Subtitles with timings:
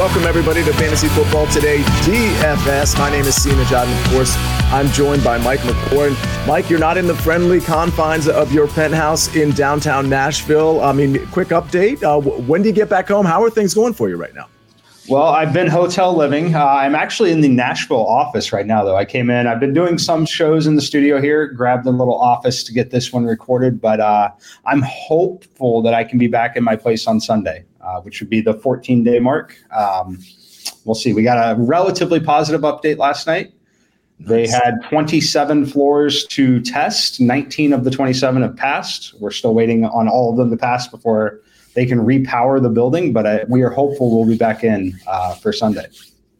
[0.00, 2.98] Welcome, everybody, to Fantasy Football Today DFS.
[2.98, 4.34] My name is Nejad, and of course,
[4.72, 6.16] I'm joined by Mike McClure.
[6.46, 10.80] Mike, you're not in the friendly confines of your penthouse in downtown Nashville.
[10.80, 12.02] I mean, quick update.
[12.02, 13.26] Uh, when do you get back home?
[13.26, 14.48] How are things going for you right now?
[15.06, 16.54] Well, I've been hotel living.
[16.54, 18.96] Uh, I'm actually in the Nashville office right now, though.
[18.96, 22.18] I came in, I've been doing some shows in the studio here, grabbed a little
[22.18, 24.30] office to get this one recorded, but uh,
[24.64, 28.30] I'm hopeful that I can be back in my place on Sunday uh, which would
[28.30, 29.56] be the 14 day mark.
[29.70, 30.18] Um,
[30.84, 31.12] we'll see.
[31.12, 33.52] We got a relatively positive update last night.
[34.18, 37.20] They had 27 floors to test.
[37.20, 39.14] 19 of the 27 have passed.
[39.18, 41.40] We're still waiting on all of them to pass before
[41.74, 45.34] they can repower the building, but uh, we are hopeful we'll be back in uh,
[45.36, 45.86] for Sunday.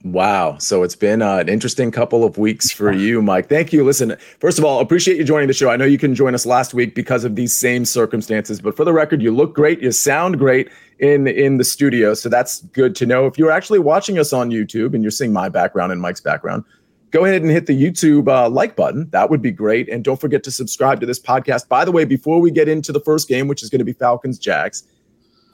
[0.02, 0.56] Wow.
[0.56, 3.50] So it's been uh, an interesting couple of weeks for you, Mike.
[3.50, 3.84] Thank you.
[3.84, 5.68] Listen, first of all, appreciate you joining the show.
[5.68, 8.86] I know you can join us last week because of these same circumstances, but for
[8.86, 12.96] the record, you look great, you sound great in in the studio, so that's good
[12.96, 13.26] to know.
[13.26, 16.64] If you're actually watching us on YouTube and you're seeing my background and Mike's background,
[17.10, 19.08] go ahead and hit the YouTube uh, like button.
[19.10, 21.68] That would be great, and don't forget to subscribe to this podcast.
[21.68, 23.92] By the way, before we get into the first game, which is going to be
[23.92, 24.84] Falcons Jags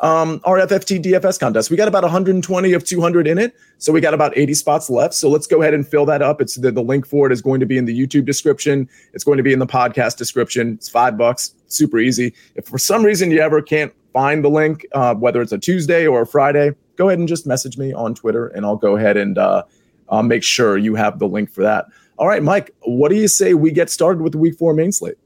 [0.00, 1.70] um, our FFT DFS contest.
[1.70, 3.54] We got about 120 of 200 in it.
[3.78, 5.14] So we got about 80 spots left.
[5.14, 6.40] So let's go ahead and fill that up.
[6.40, 8.88] It's the, the link for it is going to be in the YouTube description.
[9.12, 10.74] It's going to be in the podcast description.
[10.74, 12.34] It's five bucks, super easy.
[12.54, 16.06] If for some reason you ever can't find the link, uh, whether it's a Tuesday
[16.06, 19.16] or a Friday, go ahead and just message me on Twitter and I'll go ahead
[19.16, 19.62] and uh,
[20.08, 21.86] uh, make sure you have the link for that.
[22.18, 24.90] All right, Mike, what do you say we get started with the week four main
[24.90, 25.18] slate?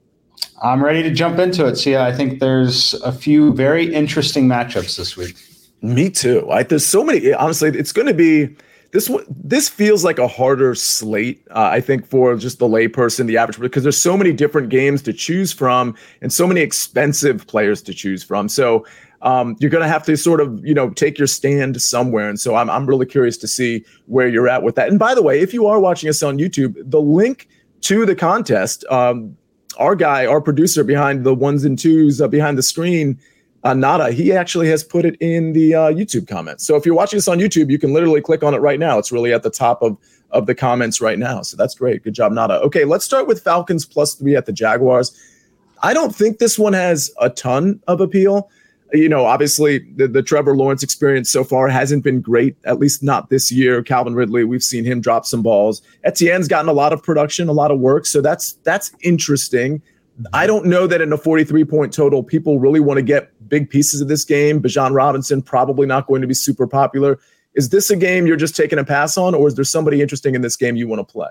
[0.63, 1.77] I'm ready to jump into it.
[1.77, 5.37] See, I think there's a few very interesting matchups this week.
[5.83, 6.43] Me too.
[6.47, 7.33] Like, there's so many.
[7.33, 8.55] Honestly, it's going to be
[8.93, 9.11] this.
[9.29, 11.47] This feels like a harder slate.
[11.51, 14.69] Uh, I think for just the layperson, the average, person, because there's so many different
[14.69, 18.49] games to choose from and so many expensive players to choose from.
[18.49, 18.85] So
[19.23, 22.29] um, you're going to have to sort of, you know, take your stand somewhere.
[22.29, 24.89] And so I'm, I'm really curious to see where you're at with that.
[24.89, 27.49] And by the way, if you are watching us on YouTube, the link
[27.83, 29.37] to the contest, um,
[29.81, 33.19] our guy, our producer behind the ones and twos uh, behind the screen,
[33.65, 36.65] uh, Nada, he actually has put it in the uh, YouTube comments.
[36.65, 38.99] So if you're watching this on YouTube, you can literally click on it right now.
[38.99, 39.97] It's really at the top of
[40.33, 41.43] of the comments right now.
[41.43, 42.05] So that's great.
[42.05, 42.61] Good job, Nada.
[42.61, 45.19] Okay, let's start with Falcons plus three at the Jaguars.
[45.83, 48.49] I don't think this one has a ton of appeal
[48.93, 53.03] you know, obviously the, the Trevor Lawrence experience so far hasn't been great, at least
[53.03, 53.83] not this year.
[53.83, 55.83] Calvin Ridley, we've seen him drop some balls.
[56.05, 58.07] Etienne's gotten a lot of production, a lot of work.
[58.07, 59.83] So that's that's interesting.
[60.33, 63.71] I don't know that in a 43 point total, people really want to get big
[63.71, 64.61] pieces of this game.
[64.61, 67.19] Bijan Robinson probably not going to be super popular.
[67.55, 70.35] Is this a game you're just taking a pass on, or is there somebody interesting
[70.35, 71.31] in this game you want to play?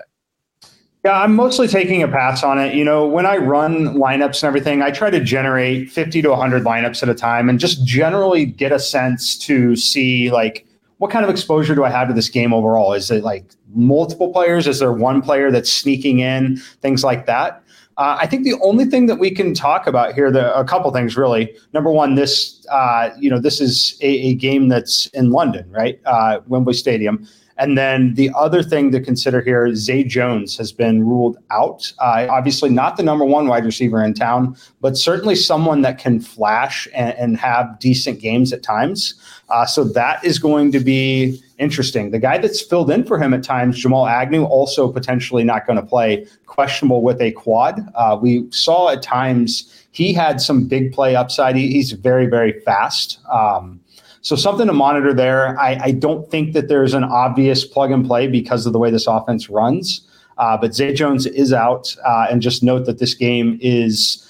[1.04, 2.74] Yeah, I'm mostly taking a pass on it.
[2.74, 6.62] You know, when I run lineups and everything, I try to generate 50 to 100
[6.62, 10.66] lineups at a time and just generally get a sense to see like
[10.98, 12.92] what kind of exposure do I have to this game overall?
[12.92, 14.66] Is it like multiple players?
[14.66, 16.58] Is there one player that's sneaking in?
[16.82, 17.62] Things like that.
[17.96, 20.90] Uh, I think the only thing that we can talk about here, the, a couple
[20.90, 21.54] things really.
[21.72, 25.98] Number one, this uh, you know this is a, a, game that's in London, right?
[26.04, 27.26] Uh, Wembley Stadium.
[27.60, 31.92] And then the other thing to consider here, Zay Jones has been ruled out.
[31.98, 36.20] Uh, obviously, not the number one wide receiver in town, but certainly someone that can
[36.20, 39.14] flash and, and have decent games at times.
[39.50, 42.12] Uh, so that is going to be interesting.
[42.12, 45.76] The guy that's filled in for him at times, Jamal Agnew, also potentially not going
[45.78, 47.86] to play, questionable with a quad.
[47.94, 51.56] Uh, we saw at times he had some big play upside.
[51.56, 53.18] He, he's very, very fast.
[53.30, 53.80] Um,
[54.22, 55.58] so something to monitor there.
[55.58, 58.90] I, I, don't think that there's an obvious plug and play because of the way
[58.90, 60.06] this offense runs.
[60.36, 64.26] Uh, but Zay Jones is out, uh, and just note that this game is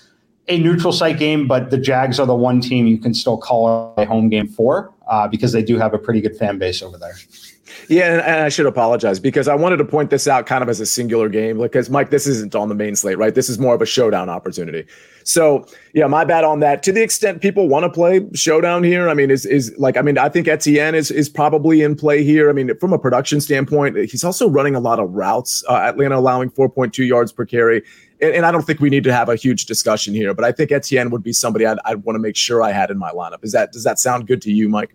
[0.48, 3.94] a neutral site game, but the Jags are the one team you can still call
[3.96, 6.98] a home game for uh, because they do have a pretty good fan base over
[6.98, 7.14] there.
[7.88, 10.80] Yeah, and, I should apologize because I wanted to point this out kind of as
[10.80, 13.34] a singular game because Mike, this isn't on the main slate, right?
[13.34, 14.86] This is more of a showdown opportunity.
[15.24, 16.82] So yeah, my bad on that.
[16.84, 20.02] To the extent people want to play showdown here, I mean, is is like I
[20.02, 22.48] mean, I think Etienne is is probably in play here.
[22.48, 25.64] I mean, from a production standpoint, he's also running a lot of routes.
[25.68, 27.82] Uh, Atlanta allowing 4.2 yards per carry
[28.20, 30.52] and, and, I don't think we need to have a huge discussion here, but I
[30.52, 33.10] think Etienne would be somebody I'd, I'd want to make sure I had in my
[33.12, 33.42] lineup.
[33.42, 34.94] Is that does that sound good to you, Mike?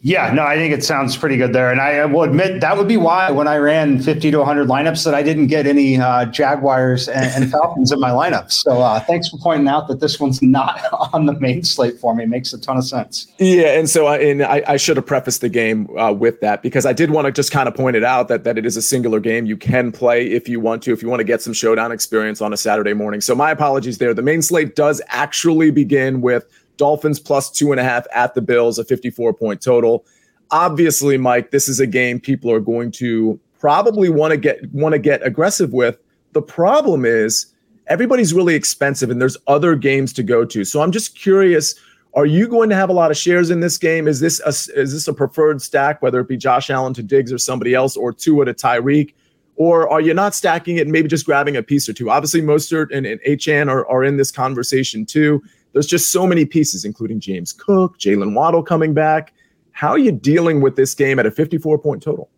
[0.00, 1.72] Yeah, no, I think it sounds pretty good there.
[1.72, 5.04] And I will admit that would be why when I ran 50 to 100 lineups
[5.04, 8.52] that I didn't get any uh, Jaguars and, and, Falcons in my lineups.
[8.52, 10.80] So uh, thanks for pointing out that this one's not
[11.12, 12.24] on the main slate for me.
[12.24, 13.26] It makes a ton of sense.
[13.38, 16.62] Yeah, and so I, and I, I should have prefaced the game uh, with that
[16.62, 18.76] because I did want to just kind of point it out that, that it is
[18.76, 19.46] a singular game.
[19.46, 22.40] You can play if you want to, if you want to get some showdown experience
[22.40, 23.20] on a Saturday morning.
[23.20, 24.14] So my apologies there.
[24.14, 26.46] The main slate does actually begin with–
[26.78, 30.06] Dolphins plus two and a half at the Bills, a 54 point total.
[30.50, 34.94] Obviously, Mike, this is a game people are going to probably want to get want
[34.94, 35.98] to get aggressive with.
[36.32, 37.52] The problem is
[37.88, 40.64] everybody's really expensive and there's other games to go to.
[40.64, 41.74] So I'm just curious,
[42.14, 44.06] are you going to have a lot of shares in this game?
[44.06, 44.48] Is this a,
[44.78, 47.96] is this a preferred stack, whether it be Josh Allen to Diggs or somebody else,
[47.96, 49.14] or Tua to Tyreek?
[49.56, 52.10] Or are you not stacking it and maybe just grabbing a piece or two?
[52.10, 55.42] Obviously, Mostert and, and Achane are, are in this conversation too.
[55.78, 59.32] There's just so many pieces, including James Cook, Jaylen Waddle coming back.
[59.70, 62.28] How are you dealing with this game at a 54 point total?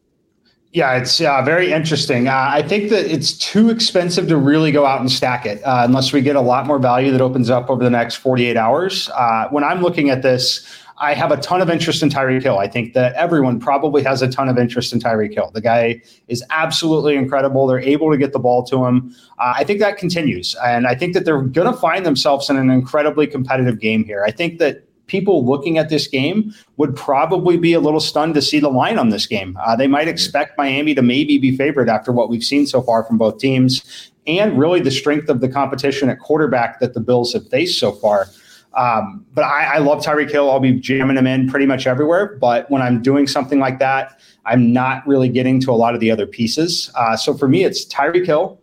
[0.73, 2.29] Yeah, it's uh, very interesting.
[2.29, 5.85] Uh, I think that it's too expensive to really go out and stack it uh,
[5.87, 9.09] unless we get a lot more value that opens up over the next 48 hours.
[9.15, 10.69] Uh, when I'm looking at this,
[11.00, 12.58] I have a ton of interest in Tyreek Hill.
[12.58, 15.50] I think that everyone probably has a ton of interest in Tyreek Hill.
[15.52, 17.67] The guy is absolutely incredible.
[17.67, 19.17] They're able to get the ball to him.
[19.38, 20.55] Uh, I think that continues.
[20.62, 24.23] And I think that they're going to find themselves in an incredibly competitive game here.
[24.25, 28.43] I think that people looking at this game would probably be a little stunned to
[28.43, 29.58] see the line on this game.
[29.61, 33.05] Uh, they might expect Miami to maybe be favored after what we've seen so far
[33.05, 37.32] from both teams and really the strength of the competition at quarterback that the Bills
[37.32, 38.29] have faced so far.
[38.75, 40.51] Um, but I, I love Tyreek Hill.
[40.51, 42.37] I'll be jamming him in pretty much everywhere.
[42.41, 46.01] But when I'm doing something like that, I'm not really getting to a lot of
[46.01, 46.91] the other pieces.
[46.95, 48.61] Uh, so for me, it's Tyreek Hill.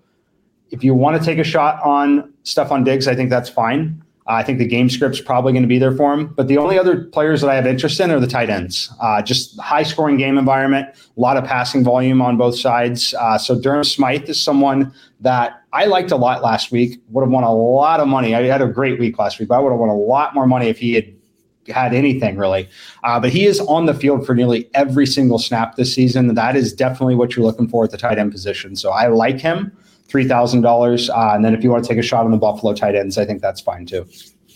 [0.72, 4.02] If you want to take a shot on Stefon Diggs, I think that's fine.
[4.28, 6.28] I think the game script's probably going to be there for him.
[6.28, 8.92] But the only other players that I have interest in are the tight ends.
[9.00, 13.14] Uh, just high scoring game environment, a lot of passing volume on both sides.
[13.14, 17.02] Uh, so Durham Smythe is someone that I liked a lot last week.
[17.10, 18.36] Would have won a lot of money.
[18.36, 20.46] I had a great week last week, but I would have won a lot more
[20.46, 21.14] money if he had
[21.68, 22.70] had anything really.
[23.04, 26.34] Uh, but he is on the field for nearly every single snap this season.
[26.34, 28.76] That is definitely what you're looking for at the tight end position.
[28.76, 29.78] So I like him
[30.08, 31.10] three thousand uh, dollars.
[31.10, 33.26] And then if you want to take a shot on the Buffalo tight ends, I
[33.26, 34.08] think that's fine too.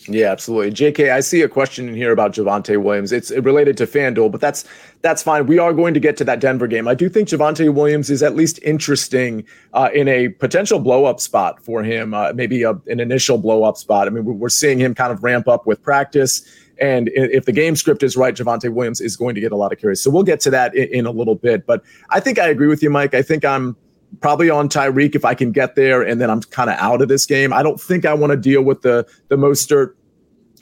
[0.07, 0.71] Yeah, absolutely.
[0.71, 3.11] JK, I see a question in here about Javonte Williams.
[3.11, 4.65] It's related to FanDuel, but that's
[5.01, 5.45] that's fine.
[5.45, 6.87] We are going to get to that Denver game.
[6.87, 11.19] I do think Javonte Williams is at least interesting uh, in a potential blow up
[11.19, 14.07] spot for him, uh, maybe a, an initial blow up spot.
[14.07, 16.43] I mean, we're seeing him kind of ramp up with practice.
[16.79, 19.71] And if the game script is right, Javonte Williams is going to get a lot
[19.71, 20.01] of carries.
[20.01, 21.67] So we'll get to that in, in a little bit.
[21.67, 23.13] But I think I agree with you, Mike.
[23.13, 23.75] I think I'm
[24.19, 27.07] probably on Tyreek if I can get there, and then I'm kind of out of
[27.07, 27.53] this game.
[27.53, 29.93] I don't think I want to deal with the the Mostert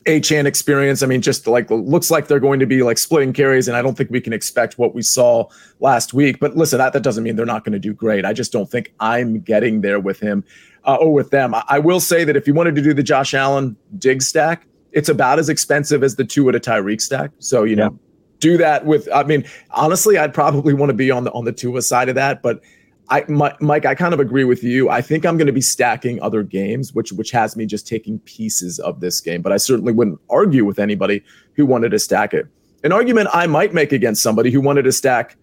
[0.06, 1.04] Achane experience.
[1.04, 3.82] I mean, just like looks like they're going to be like splitting carries, and I
[3.82, 5.48] don't think we can expect what we saw
[5.80, 6.40] last week.
[6.40, 8.26] But listen, that, that doesn't mean they're not going to do great.
[8.26, 10.44] I just don't think I'm getting there with him
[10.86, 11.54] uh, or with them.
[11.54, 14.66] I, I, will say that if you wanted to do the Josh Allen Diggs stack,
[14.92, 17.32] it's about as expensive as the two at a Tyreek stack.
[17.40, 17.98] So you know,
[18.40, 19.08] do that with.
[19.14, 22.16] I mean, honestly, I'd probably want to be on the on the Tua side of
[22.16, 22.62] that, but
[23.12, 24.90] I, Mike, I kind of agree with you.
[24.90, 28.20] I think I'm going to be stacking other games, which which has me just taking
[28.20, 29.42] pieces of this game.
[29.42, 31.24] But I certainly wouldn't argue with anybody
[31.54, 32.48] who wanted to stack it.
[32.84, 35.36] An argument I might make against somebody who wanted to stack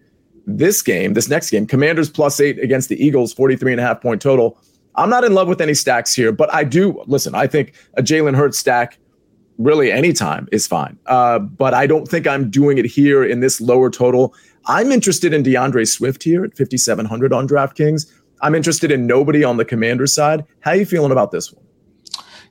[0.45, 4.01] this game, this next game, Commanders plus eight against the Eagles, 43 and a half
[4.01, 4.57] point total.
[4.95, 7.35] I'm not in love with any stacks here, but I do listen.
[7.35, 8.97] I think a Jalen Hurts stack
[9.57, 10.97] really anytime is fine.
[11.05, 14.33] Uh, but I don't think I'm doing it here in this lower total.
[14.65, 18.11] I'm interested in D'Andre Swift here at 5,700 on DraftKings.
[18.41, 20.45] I'm interested in nobody on the commander side.
[20.59, 21.63] How are you feeling about this one?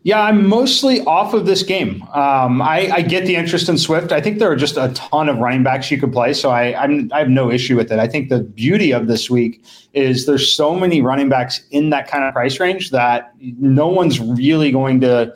[0.03, 2.03] Yeah, I'm mostly off of this game.
[2.15, 4.13] Um, I, I, get the interest in Swift.
[4.13, 6.81] I think there are just a ton of running backs you could play, so I,
[6.81, 7.99] I'm, I have no issue with it.
[7.99, 12.07] I think the beauty of this week is there's so many running backs in that
[12.07, 15.35] kind of price range that no one's really going to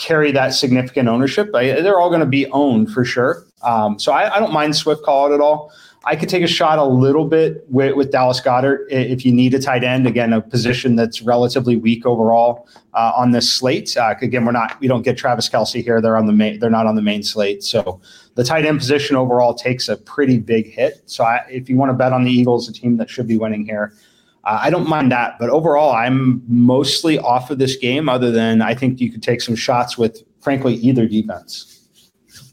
[0.00, 1.50] carry that significant ownership.
[1.52, 3.44] They're all going to be owned for sure.
[3.62, 5.70] Um, so I, I, don't mind Swift call it at all.
[6.06, 9.52] I could take a shot a little bit with, with, Dallas Goedert if you need
[9.52, 10.06] a tight end.
[10.06, 13.94] Again, a position that's relatively weak overall uh, on this slate.
[13.98, 16.00] Uh, again, we're not we don't get Travis Kelce here.
[16.00, 16.58] They're on the main.
[16.58, 17.62] They're not on the main slate.
[17.62, 18.00] So
[18.34, 21.02] the tight end position overall takes a pretty big hit.
[21.04, 23.36] So I, if you want to bet on the Eagles, a team that should be
[23.36, 23.92] winning here,
[24.44, 25.36] uh, I don't mind that.
[25.38, 28.08] But overall, I'm mostly off of this game.
[28.08, 31.66] Other than I think you could take some shots with, frankly, either defense.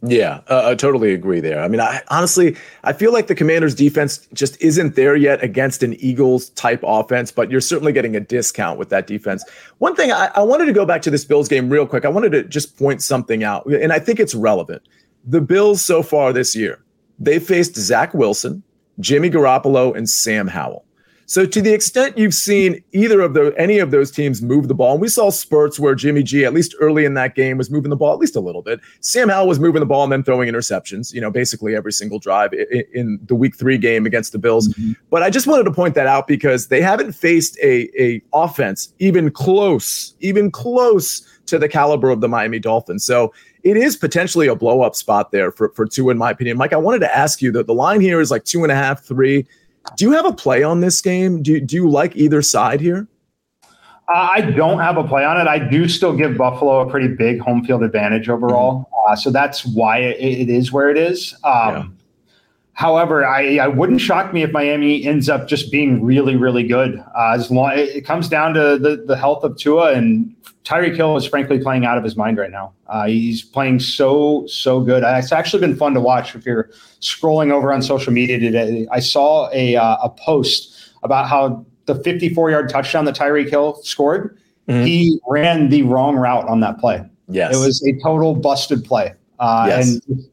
[0.03, 1.59] Yeah, uh, I totally agree there.
[1.61, 5.81] I mean, I honestly, I feel like the Commanders' defense just isn't there yet against
[5.81, 9.43] an Eagles type offense, but you're certainly getting a discount with that defense.
[9.79, 12.05] One thing I, I wanted to go back to this Bills game real quick.
[12.05, 14.83] I wanted to just point something out, and I think it's relevant.
[15.25, 16.83] The Bills so far this year,
[17.17, 18.61] they faced Zach Wilson,
[18.99, 20.85] Jimmy Garoppolo, and Sam Howell.
[21.29, 24.73] So to the extent you've seen either of those, any of those teams move the
[24.73, 27.69] ball, and we saw spurts where Jimmy G, at least early in that game, was
[27.69, 28.79] moving the ball at least a little bit.
[29.01, 32.17] Sam Howell was moving the ball and then throwing interceptions, you know, basically every single
[32.17, 34.69] drive in, in the Week Three game against the Bills.
[34.69, 34.93] Mm-hmm.
[35.09, 38.93] But I just wanted to point that out because they haven't faced a a offense
[38.99, 43.03] even close, even close to the caliber of the Miami Dolphins.
[43.03, 46.55] So it is potentially a blow up spot there for for Tua, in my opinion.
[46.55, 48.75] Mike, I wanted to ask you that the line here is like two and a
[48.75, 49.45] half, three.
[49.95, 51.41] Do you have a play on this game?
[51.41, 53.07] Do, do you like either side here?
[53.63, 55.47] Uh, I don't have a play on it.
[55.47, 58.79] I do still give Buffalo a pretty big home field advantage overall.
[58.79, 59.11] Mm-hmm.
[59.11, 61.33] Uh, so that's why it, it is where it is.
[61.43, 61.85] Um, yeah.
[62.77, 67.03] However, I, I wouldn't shock me if Miami ends up just being really, really good.
[67.17, 70.31] Uh, as long it comes down to the, the health of Tua and
[70.63, 72.73] Tyreek Hill is frankly playing out of his mind right now.
[72.85, 75.01] Uh, he's playing so so good.
[75.03, 76.35] It's actually been fun to watch.
[76.35, 76.69] If you're
[77.01, 81.95] scrolling over on social media today, I saw a uh, a post about how the
[81.95, 84.37] 54 yard touchdown that Tyreek Hill scored.
[84.67, 84.85] Mm-hmm.
[84.85, 87.03] He ran the wrong route on that play.
[87.27, 89.15] Yes, it was a total busted play.
[89.39, 89.99] Uh, yes.
[90.09, 90.29] And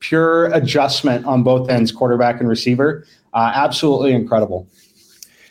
[0.00, 3.06] pure adjustment on both ends, quarterback and receiver.
[3.32, 4.66] Uh, absolutely incredible.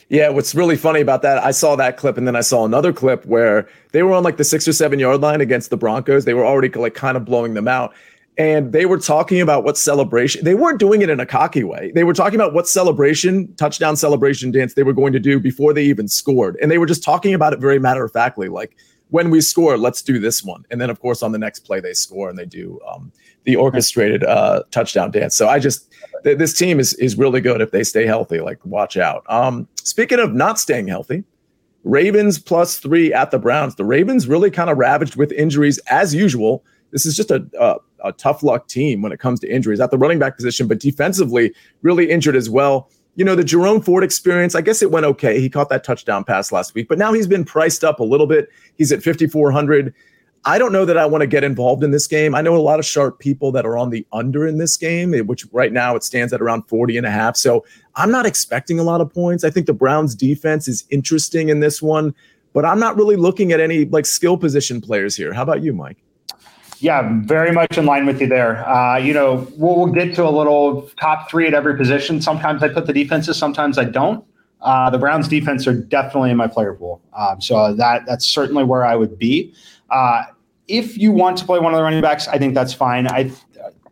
[0.10, 2.92] Yeah, what's really funny about that, I saw that clip and then I saw another
[2.92, 6.26] clip where they were on like the six or seven yard line against the Broncos.
[6.26, 7.94] They were already like kind of blowing them out.
[8.36, 11.92] And they were talking about what celebration, they weren't doing it in a cocky way.
[11.94, 15.74] They were talking about what celebration, touchdown celebration dance they were going to do before
[15.74, 16.58] they even scored.
[16.62, 18.78] And they were just talking about it very matter of factly, like,
[19.10, 20.66] when we score, let's do this one.
[20.70, 23.12] And then, of course, on the next play, they score and they do um,
[23.50, 25.36] the orchestrated uh, touchdown dance.
[25.36, 25.92] So I just
[26.24, 28.42] th- this team is is really good if they stay healthy.
[28.42, 29.24] Like watch out.
[29.28, 31.24] Um, speaking of not staying healthy,
[31.84, 33.74] Ravens plus three at the Browns.
[33.74, 36.64] The Ravens really kind of ravaged with injuries as usual.
[36.92, 37.78] This is just a, a,
[38.10, 40.80] a tough luck team when it comes to injuries at the running back position, but
[40.80, 41.52] defensively
[41.82, 45.42] really injured as well you know, the Jerome Ford experience, I guess it went okay.
[45.42, 48.28] He caught that touchdown pass last week, but now he's been priced up a little
[48.28, 48.48] bit.
[48.78, 49.94] He's at 5,400.
[50.46, 52.34] I don't know that I want to get involved in this game.
[52.34, 55.14] I know a lot of sharp people that are on the under in this game,
[55.14, 57.36] eh, which right now it stands at around 40 and a half.
[57.36, 57.66] So
[57.96, 59.44] I'm not expecting a lot of points.
[59.44, 62.16] I think the Browns defense is interesting in this one,
[62.54, 65.34] but I'm not really looking at any like skill position players here.
[65.34, 65.98] How about you, Mike?
[66.80, 68.68] Yeah, very much in line with you there.
[68.68, 72.22] Uh, you know, we'll, we'll, get to a little top three at every position.
[72.22, 74.24] Sometimes I put the defenses, sometimes I don't.
[74.62, 77.02] Uh, the Browns defense are definitely in my player pool.
[77.14, 79.54] Um, so that that's certainly where I would be.
[79.92, 80.24] Uh,
[80.68, 83.08] if you want to play one of the running backs, I think that's fine.
[83.08, 83.32] I,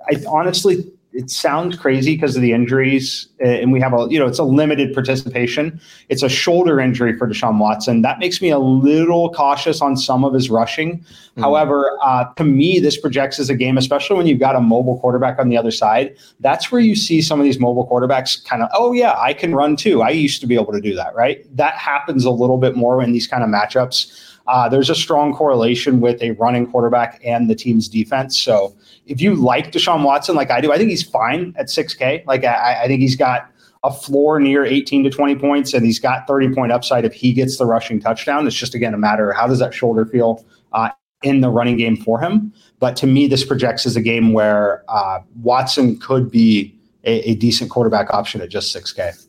[0.09, 0.85] I honestly,
[1.17, 4.43] it sounds crazy because of the injuries, and we have a, you know, it's a
[4.43, 5.81] limited participation.
[6.09, 8.03] It's a shoulder injury for Deshaun Watson.
[8.03, 10.99] That makes me a little cautious on some of his rushing.
[10.99, 11.41] Mm-hmm.
[11.41, 14.99] However, uh, to me, this projects as a game, especially when you've got a mobile
[14.99, 16.15] quarterback on the other side.
[16.39, 19.55] That's where you see some of these mobile quarterbacks kind of, oh yeah, I can
[19.55, 20.03] run too.
[20.03, 21.43] I used to be able to do that, right?
[21.57, 25.33] That happens a little bit more in these kind of matchups uh, there's a strong
[25.33, 28.39] correlation with a running quarterback and the team's defense.
[28.39, 28.75] So
[29.05, 32.25] if you like Deshaun Watson, like I do, I think he's fine at 6K.
[32.25, 33.51] Like I, I think he's got
[33.83, 37.33] a floor near 18 to 20 points, and he's got 30 point upside if he
[37.33, 38.47] gets the rushing touchdown.
[38.47, 40.89] It's just again a matter of how does that shoulder feel uh,
[41.23, 42.53] in the running game for him.
[42.79, 47.35] But to me, this projects as a game where uh, Watson could be a, a,
[47.35, 49.25] decent quarterback option at just 6K.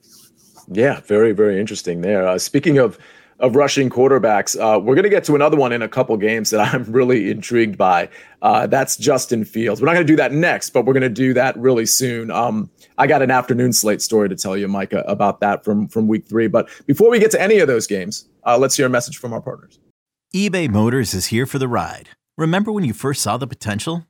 [0.73, 2.27] Yeah, very very interesting there.
[2.27, 2.99] Uh, speaking of
[3.41, 4.59] of rushing quarterbacks.
[4.59, 7.31] Uh, we're going to get to another one in a couple games that I'm really
[7.31, 8.09] intrigued by.
[8.43, 9.81] Uh, that's Justin Fields.
[9.81, 12.31] We're not going to do that next, but we're going to do that really soon.
[12.31, 16.09] Um, I got an afternoon slate story to tell you, Micah, about that from from
[16.09, 16.49] week three.
[16.49, 19.33] But before we get to any of those games, uh, let's hear a message from
[19.33, 19.79] our partners.
[20.35, 22.11] eBay Motors is here for the ride.
[22.37, 24.07] Remember when you first saw the potential?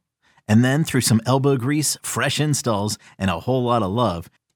[0.50, 4.30] And then through some elbow grease, fresh installs, and a whole lot of love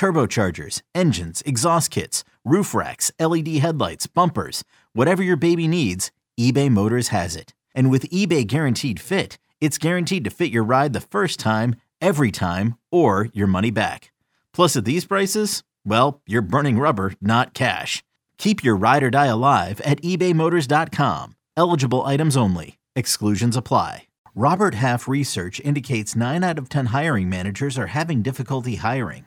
[0.00, 4.64] turbochargers, engines, exhaust kits, roof racks, LED headlights, bumpers,
[4.94, 7.52] whatever your baby needs, eBay Motors has it.
[7.74, 12.30] And with eBay Guaranteed Fit, it's guaranteed to fit your ride the first time, every
[12.30, 14.10] time, or your money back.
[14.54, 18.02] Plus, at these prices, well, you're burning rubber, not cash.
[18.38, 21.36] Keep your ride or die alive at ebaymotors.com.
[21.58, 22.78] Eligible items only.
[22.96, 24.04] Exclusions apply.
[24.34, 29.26] Robert Half research indicates 9 out of 10 hiring managers are having difficulty hiring.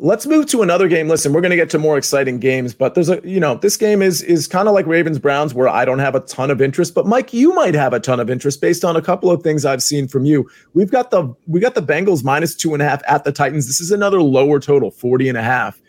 [0.00, 1.08] Let's move to another game.
[1.08, 3.76] Listen, we're going to get to more exciting games, but there's a, you know, this
[3.76, 6.60] game is is kind of like Ravens Browns where I don't have a ton of
[6.60, 9.42] interest, but Mike, you might have a ton of interest based on a couple of
[9.42, 10.50] things I've seen from you.
[10.72, 13.68] We've got the we got the Bengals minus two and a half at the Titans.
[13.68, 15.80] This is another lower total, 40 and a half.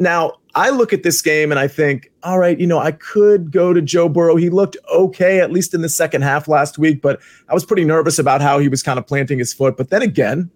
[0.00, 3.50] Now, I look at this game and I think, all right, you know, I could
[3.52, 4.36] go to Joe Burrow.
[4.36, 7.84] He looked okay, at least in the second half last week, but I was pretty
[7.84, 9.76] nervous about how he was kind of planting his foot.
[9.76, 10.50] But then again,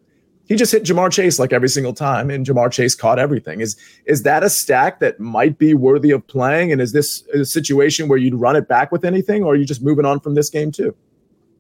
[0.53, 3.63] he just hit Ja'Marr Chase like every single time, and Ja'Marr Chase caught everything.
[3.63, 6.71] Is is that a stack that might be worthy of playing?
[6.73, 9.65] And is this a situation where you'd run it back with anything, or are you
[9.65, 10.95] just moving on from this game too?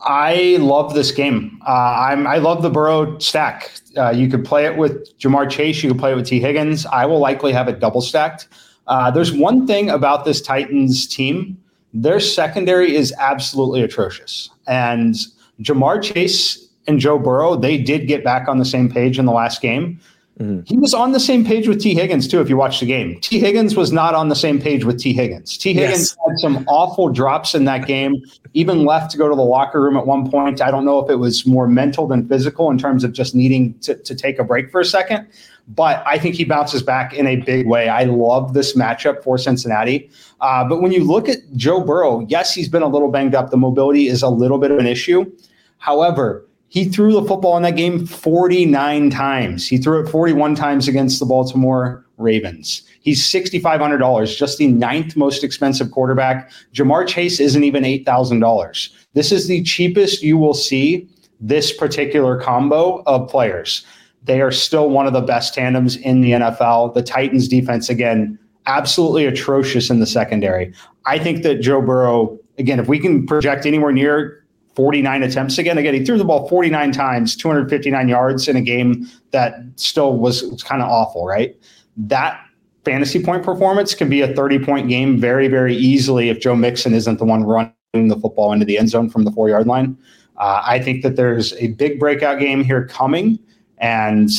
[0.03, 1.59] I love this game.
[1.67, 3.71] Uh, I'm I love the Burrow stack.
[3.97, 5.83] Uh, you could play it with Ja'Marr Chase.
[5.83, 6.85] You could play it with Tee Higgins.
[6.85, 8.49] I will likely have it double stacked.
[8.89, 11.57] Uh, there's one thing about this Titans team.
[11.95, 15.15] Their secondary is absolutely atrocious, and
[15.63, 19.33] Ja'Marr Chase and Joe Burrow, they did get back on the same page in the
[19.33, 20.01] last game.
[20.39, 20.62] Mm-hmm.
[20.65, 22.41] He was on the same page with Tee Higgins too.
[22.41, 25.12] If you watch the game, Tee Higgins was not on the same page with Tee
[25.12, 25.59] Higgins.
[25.59, 26.17] Tee Higgins yes.
[26.27, 28.23] had some awful drops in that game.
[28.55, 30.63] Even left to go to the locker room at one point.
[30.63, 33.78] I don't know if it was more mental than physical in terms of just needing
[33.80, 35.28] to, to take a break for a second.
[35.69, 37.89] But I think he bounces back in a big way.
[37.89, 40.11] I love this matchup for Cincinnati.
[40.41, 43.50] Uh, but when you look at Joe Burrow, yes, he's been a little banged up.
[43.50, 45.30] The mobility is a little bit of an issue.
[45.78, 49.69] However, he threw the football in that game 49 times.
[49.69, 52.80] He threw it 41 times against the Baltimore Ravens.
[53.02, 56.50] He's $6,500, just the ninth most expensive quarterback.
[56.73, 58.89] Ja'Marr Chase isn't even $8,000.
[59.13, 61.06] This is the cheapest you will see
[61.41, 63.85] this particular combo of players.
[64.23, 66.95] They are still one of the best tandems in the NFL.
[66.95, 70.73] The Titans defense, again, absolutely atrocious in the secondary.
[71.04, 74.42] I think that Joe Burrow, again, if we can project anywhere near
[74.75, 75.78] 49 attempts again.
[75.78, 80.43] Again, he threw the ball 49 times, 259 yards in a game that still was,
[80.45, 81.56] was kind of awful, right?
[81.97, 82.41] That
[82.85, 86.95] fantasy point performance can be a 30 point game very, very easily if Joe Mixon
[86.95, 89.97] isn't the one running the football into the end zone from the four yard line.
[90.39, 93.39] Uh, I think that there's a big breakout game here coming.
[93.78, 94.30] And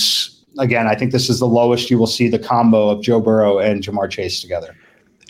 [0.58, 3.60] again, I think this is the lowest you will see the combo of Joe Burrow
[3.60, 4.76] and Ja'Marr Chase together.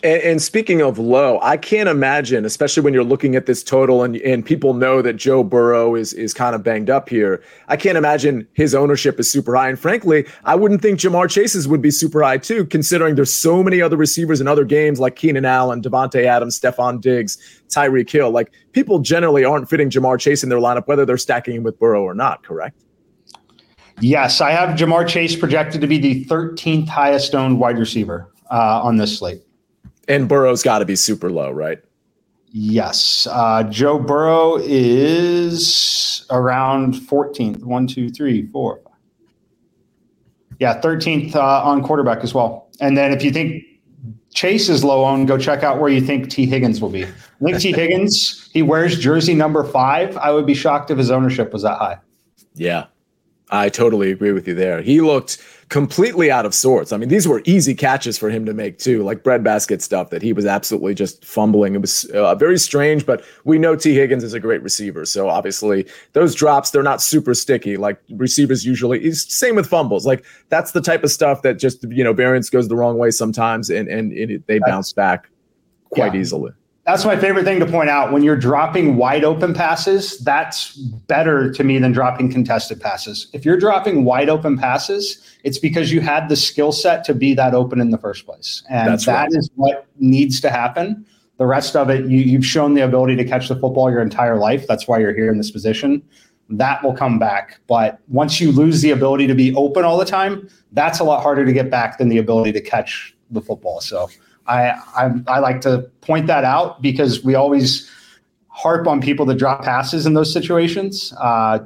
[0.04, 4.02] And, and, speaking of low, I can't imagine, especially when you're looking at this total
[4.02, 7.42] and, and people know that Joe Burrow is is kind of banged up here.
[7.68, 9.70] I can't imagine his ownership is super high.
[9.70, 13.62] And frankly, I wouldn't think Ja'Marr Chase's would be super high too, considering there's so
[13.62, 17.38] many other receivers in other games like Keenan Allen, Davante Adams, Stefon Diggs,
[17.70, 18.30] Tyreek Hill.
[18.30, 21.78] Like people generally aren't fitting Ja'Marr Chase in their lineup, whether they're stacking him with
[21.78, 22.78] Burrow or not, correct?
[24.00, 28.82] Yes, I have Ja'Marr Chase projected to be the 13th highest owned wide receiver uh,
[28.82, 29.43] on this slate.
[30.08, 31.78] And Burrow's got to be super low, right?
[32.48, 33.26] Yes.
[33.30, 37.64] Uh, Joe Burrow is around 14th.
[37.64, 38.80] One, two, three, four.
[38.84, 38.92] Five.
[40.60, 42.68] Yeah, 13th uh, on quarterback as well.
[42.80, 43.64] And then if you think
[44.34, 47.04] Chase is low owned, go check out where you think Tee Higgins will be.
[47.04, 47.08] I
[47.40, 50.16] think Tee Higgins, he wears jersey number five.
[50.16, 51.98] I would be shocked if his ownership was that high.
[52.54, 52.86] Yeah,
[53.54, 54.82] I totally agree with you there.
[54.82, 55.38] He looked
[55.68, 56.92] completely out of sorts.
[56.92, 60.22] I mean, these were easy catches for him to make too, like breadbasket stuff that
[60.22, 61.74] he was absolutely just fumbling.
[61.74, 65.28] It was uh, very strange, but we know Tee Higgins is a great receiver, so
[65.28, 69.10] obviously those drops they're not super sticky like receivers usually.
[69.12, 72.68] Same with fumbles, like that's the type of stuff that just you know variance goes
[72.68, 75.28] the wrong way sometimes, and and it, they bounce back
[75.90, 76.20] quite yeah.
[76.20, 76.52] easily.
[76.86, 78.12] That's my favorite thing to point out.
[78.12, 83.28] When you're dropping wide open passes, that's better to me than dropping contested passes.
[83.32, 87.32] If you're dropping wide open passes, it's because you had the skill set to be
[87.34, 88.62] that open in the first place.
[88.68, 89.32] And that's that right.
[89.32, 91.06] is what needs to happen.
[91.38, 94.36] The rest of it, you, you've shown the ability to catch the football your entire
[94.36, 94.66] life.
[94.66, 96.02] That's why you're here in this position.
[96.50, 97.60] That will come back.
[97.66, 101.22] But once you lose the ability to be open all the time, that's a lot
[101.22, 103.80] harder to get back than the ability to catch the football.
[103.80, 104.10] So
[104.46, 107.90] I, I, I like to point that out because we always
[108.48, 111.12] harp on people that drop passes in those situations.
[111.18, 111.60] Uh,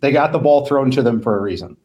[0.00, 1.76] they got the ball thrown to them for a reason.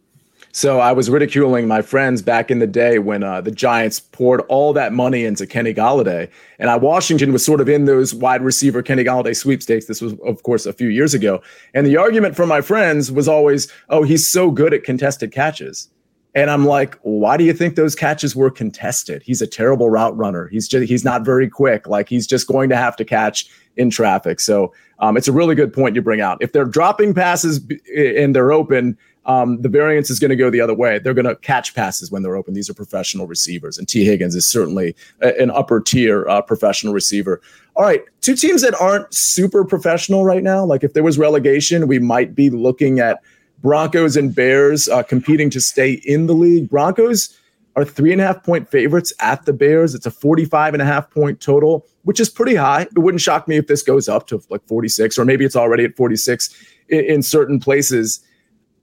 [0.54, 4.42] So I was ridiculing my friends back in the day when uh, the Giants poured
[4.50, 8.42] all that money into Kenny Golladay, and I, Washington was sort of in those wide
[8.42, 9.86] receiver Kenny Golladay sweepstakes.
[9.86, 11.42] This was, of course, a few years ago,
[11.74, 15.90] and the argument from my friends was always, "Oh, he's so good at contested catches."
[16.34, 19.22] And I'm like, why do you think those catches were contested?
[19.22, 20.48] He's a terrible route runner.
[20.48, 21.88] He's just he's not very quick.
[21.88, 24.40] Like he's just going to have to catch in traffic.
[24.40, 26.38] So um, it's a really good point you bring out.
[26.42, 27.60] If they're dropping passes
[27.96, 31.00] and they're open, um, the variance is going to go the other way.
[31.00, 32.54] They're going to catch passes when they're open.
[32.54, 36.94] These are professional receivers, and Tee Higgins is certainly a, an upper tier uh, professional
[36.94, 37.40] receiver.
[37.76, 40.66] All right, two teams that aren't super professional right now.
[40.66, 43.22] Like if there was relegation, we might be looking at
[43.62, 46.70] Broncos and Bears uh, competing to stay in the league.
[46.70, 47.38] Broncos
[47.76, 49.96] are three and a half point favorites at the Bears.
[49.96, 52.82] It's a 45 and a half point total, which is pretty high.
[52.82, 55.86] It wouldn't shock me if this goes up to like 46, or maybe it's already
[55.86, 56.54] at 46
[56.90, 58.20] in, in certain places.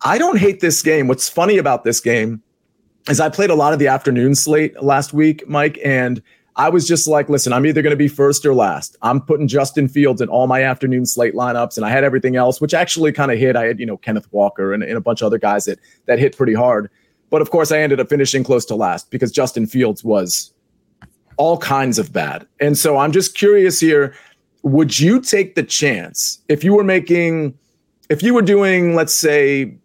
[0.02, 1.08] I don't hate this game.
[1.08, 2.42] What's funny about this game
[3.08, 6.22] is I played a lot of the afternoon slate last week, Mike, and
[6.58, 8.96] I was just like, listen, I'm either going to be first or last.
[9.00, 12.60] I'm putting Justin Fields in all my afternoon slate lineups, and I had everything else,
[12.60, 13.54] which actually kind of hit.
[13.54, 16.18] I had, you know, Kenneth Walker and, and a bunch of other guys that that
[16.18, 16.90] hit pretty hard.
[17.30, 20.52] But of course, I ended up finishing close to last because Justin Fields was
[21.36, 22.44] all kinds of bad.
[22.60, 24.14] And so I'm just curious here.
[24.64, 27.56] Would you take the chance if you were making,
[28.10, 29.76] if you were doing, let's say,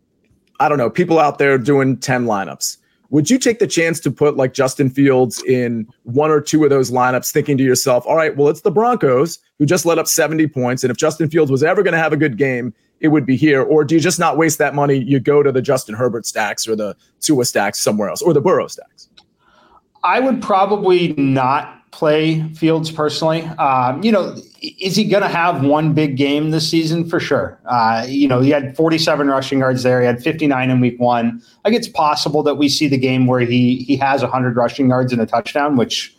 [0.59, 2.77] I don't know, people out there doing 10 lineups?
[3.13, 6.71] Would you take the chance to put like Justin Fields in one or two of
[6.71, 10.07] those lineups, thinking to yourself, all right, well, it's the Broncos who just let up
[10.07, 10.83] 70 points.
[10.83, 13.35] And if Justin Fields was ever going to have a good game, it would be
[13.35, 13.61] here.
[13.61, 14.97] Or do you just not waste that money?
[14.97, 18.41] You go to the Justin Herbert stacks or the Tua stacks somewhere else or the
[18.41, 19.09] Burrow stacks?
[20.03, 23.43] I would probably not play Fields personally.
[23.43, 27.59] Um, you know, is he going to have one big game this season for sure?
[27.65, 30.01] Uh, you know, he had 47 rushing yards there.
[30.01, 31.41] He had 59 in week one.
[31.63, 35.13] Like it's possible that we see the game where he he has 100 rushing yards
[35.13, 36.15] and a touchdown, which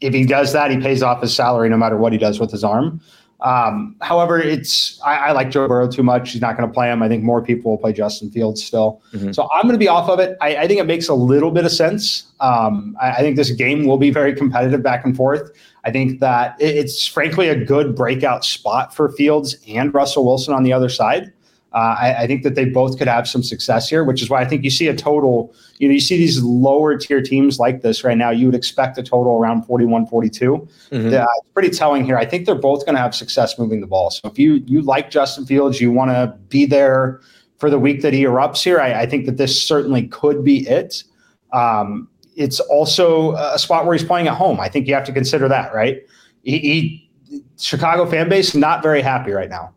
[0.00, 2.50] if he does that, he pays off his salary no matter what he does with
[2.50, 3.00] his arm.
[3.40, 6.32] Um, however, it's I, I, like Joe Burrow too much.
[6.32, 7.02] He's not going to play him.
[7.02, 9.02] I think more people will play Justin Fields still.
[9.12, 9.32] Mm-hmm.
[9.32, 10.38] So I'm going to be off of it.
[10.40, 12.32] I, I, think it makes a little bit of sense.
[12.40, 15.50] Um, I, I, think this game will be very competitive back and forth.
[15.84, 20.54] I think that it, it's frankly a good breakout spot for Fields and Russell Wilson
[20.54, 21.32] on the other side.
[21.76, 24.40] Uh, I, I, think that they both could have some success here, which is why
[24.40, 25.54] I think you see a total.
[25.76, 28.30] You know, you see these lower tier teams like this right now.
[28.30, 30.68] You would expect a total around 41, 42.
[30.90, 31.08] Mm-hmm.
[31.08, 32.16] Uh, it's pretty telling here.
[32.16, 34.10] I think they're both going to have success moving the ball.
[34.10, 37.20] So if you you like Justin Fields, you want to be there
[37.58, 38.80] for the week that he erupts here.
[38.80, 41.04] I, I think that this certainly could be it.
[41.52, 44.60] Um, it's also a spot where he's playing at home.
[44.60, 45.98] I think you have to consider that, right?
[46.42, 47.10] He, he
[47.58, 49.74] Chicago fan base not very happy right now.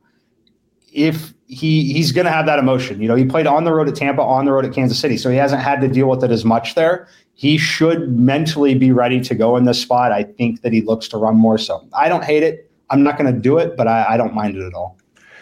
[0.93, 3.01] If he he's going to have that emotion.
[3.01, 5.17] You know, he played on the road at Tampa, on the road at Kansas City,
[5.17, 7.07] so he hasn't had to deal with it as much there.
[7.33, 10.11] He should mentally be ready to go in this spot.
[10.11, 11.57] I think that he looks to run more.
[11.57, 12.71] So I don't hate it.
[12.91, 14.98] I'm not going to do it, but I, I don't mind it at all.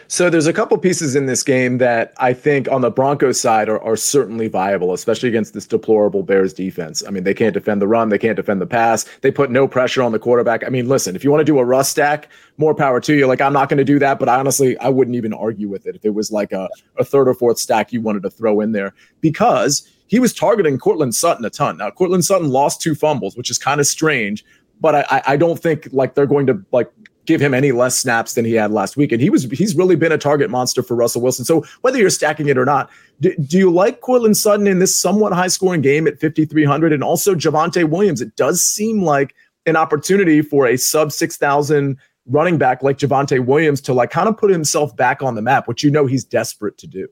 [0.09, 3.67] So there's a couple pieces in this game that I think on the Broncos side
[3.67, 7.03] are, are certainly viable, especially against this deplorable Bears defense.
[7.05, 9.03] I mean, they can't defend the run, they can't defend the pass.
[9.21, 10.65] They put no pressure on the quarterback.
[10.65, 13.27] I mean, listen, if you want to do a Russ stack, more power to you.
[13.27, 15.95] Like I'm not going to do that, but honestly I wouldn't even argue with it
[15.95, 18.71] if it was like a, a third or fourth stack you wanted to throw in
[18.71, 21.77] there because he was targeting Courtland Sutton a ton.
[21.77, 24.45] Now Courtland Sutton lost two fumbles, which is kind of strange
[24.79, 26.91] but I, I don't think like they're going to like
[27.27, 29.11] give him any less snaps than he had last week.
[29.11, 31.45] And he was he's really been a target monster for Russell Wilson.
[31.45, 34.99] So whether you're stacking it or not, do, do you like Courtland Sutton in this
[34.99, 36.93] somewhat high scoring game at 5,300?
[36.93, 38.21] And also Javonte Williams.
[38.21, 39.35] It does seem like
[39.67, 44.37] an opportunity for a sub 6,000 running back like Javonte Williams to like kind of
[44.37, 47.07] put himself back on the map, which you know he's desperate to do.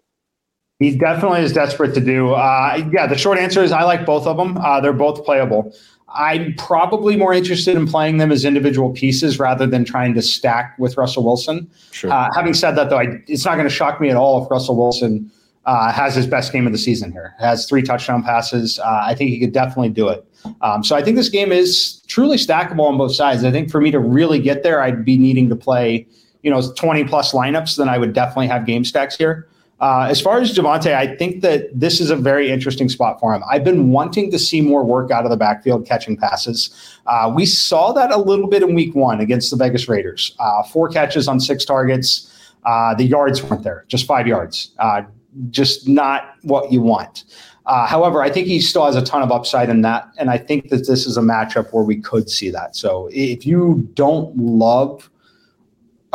[0.79, 2.33] He definitely is desperate to do.
[2.33, 4.57] Uh, yeah, the short answer is I like both of them.
[4.57, 5.73] Uh, they're both playable.
[6.15, 10.75] I'm probably more interested in playing them as individual pieces rather than trying to stack
[10.79, 11.69] with Russell Wilson.
[11.91, 12.11] Sure.
[12.11, 14.49] Uh, having said that, though, I, it's not going to shock me at all if
[14.49, 15.29] Russell Wilson
[15.65, 17.35] uh, has his best game of the season here.
[17.39, 18.79] Has three touchdown passes.
[18.79, 20.25] Uh, I think he could definitely do it.
[20.61, 23.43] Um, so I think this game is truly stackable on both sides.
[23.43, 26.07] I think for me to really get there, I'd be needing to play,
[26.43, 27.77] you know, 20 plus lineups.
[27.77, 29.47] Then I would definitely have game stacks here.
[29.81, 33.33] Uh, as far as Javonte, I think that this is a very interesting spot for
[33.33, 33.43] him.
[33.49, 36.69] I've been wanting to see more work out of the backfield catching passes.
[37.05, 40.33] Uh, we saw that a little bit in week one against the Vegas Raiders.
[40.39, 42.31] Uh, four catches on six targets.
[42.65, 44.71] Uh, the yards weren't there, just five yards.
[44.79, 45.01] Uh,
[45.49, 47.25] just not what you want.
[47.65, 50.07] Uh, however, I think he still has a ton of upside in that.
[50.17, 52.75] And I think that this is a matchup where we could see that.
[52.75, 55.09] So if you don't love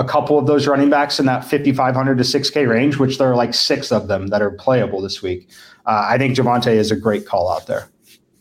[0.01, 3.37] a couple of those running backs in that 5,500 to 6K range, which there are
[3.37, 5.51] like six of them that are playable this week.
[5.85, 7.91] Uh, I think Javonte is a great call out there.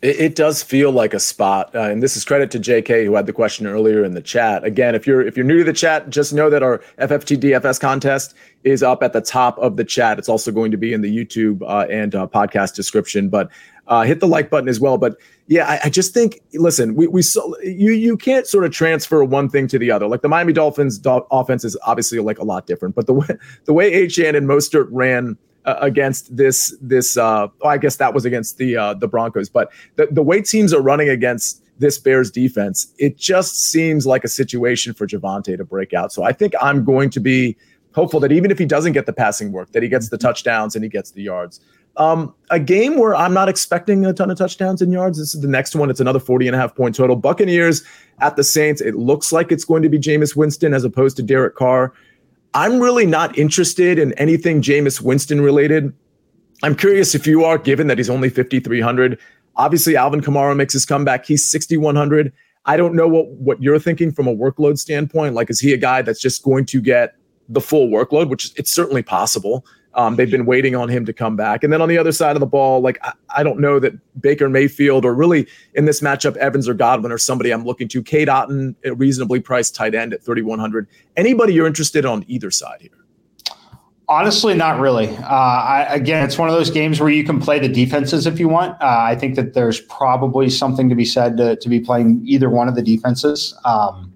[0.01, 3.15] It, it does feel like a spot, uh, and this is credit to JK who
[3.15, 4.63] had the question earlier in the chat.
[4.63, 7.77] Again, if you're if you're new to the chat, just know that our FFT DFS
[7.77, 10.17] contest is up at the top of the chat.
[10.17, 13.27] It's also going to be in the YouTube uh, and uh, podcast description.
[13.27, 13.49] But
[13.89, 14.97] uh, hit the like button as well.
[14.97, 18.71] But yeah, I, I, just think listen, we we saw you you can't sort of
[18.71, 20.07] transfer one thing to the other.
[20.07, 23.27] Like the Miami Dolphins do- offense is obviously like a lot different, but the way
[23.65, 28.13] the way Achane and Mostert ran uh, against this this uh, oh, I guess that
[28.13, 31.97] was against the uh, the Broncos, but the the way teams are running against this
[31.97, 36.11] Bears defense, it just seems like a situation for Javonte to break out.
[36.11, 37.55] So I think I'm going to be
[37.95, 40.75] hopeful that even if he doesn't get the passing work, that he gets the touchdowns
[40.75, 41.61] and he gets the yards.
[41.99, 45.17] Um, a game where I'm not expecting a ton of touchdowns and yards.
[45.17, 45.89] This is the next one.
[45.89, 47.17] It's another 40 and a half point total.
[47.17, 47.83] Buccaneers
[48.19, 48.79] at the Saints.
[48.79, 51.93] It looks like it's going to be Jameis Winston as opposed to Derek Carr.
[52.53, 55.93] I'm really not interested in anything Jameis Winston related.
[56.63, 59.19] I'm curious if you are, given that he's only 5,300.
[59.57, 61.25] Obviously, Alvin Kamara makes his comeback.
[61.25, 62.31] He's 6,100.
[62.65, 65.35] I don't know what, what you're thinking from a workload standpoint.
[65.35, 67.15] Like, is he a guy that's just going to get
[67.49, 69.65] the full workload, which it's certainly possible.
[69.95, 71.63] Um, they've been waiting on him to come back.
[71.63, 73.93] And then on the other side of the ball, like I, I, don't know that
[74.21, 78.03] Baker Mayfield or really in this matchup, Evans or Godwin or somebody I'm looking to.
[78.03, 80.87] Cade Otton, a reasonably priced tight end at 3,100.
[81.17, 82.91] Anybody you're interested on either side here?
[84.07, 85.09] Honestly, not really.
[85.17, 88.39] Uh, I, again, it's one of those games where you can play the defenses if
[88.39, 88.73] you want.
[88.81, 92.49] Uh, I think that there's probably something to be said to, to be playing either
[92.49, 93.55] one of the defenses.
[93.65, 94.13] Um,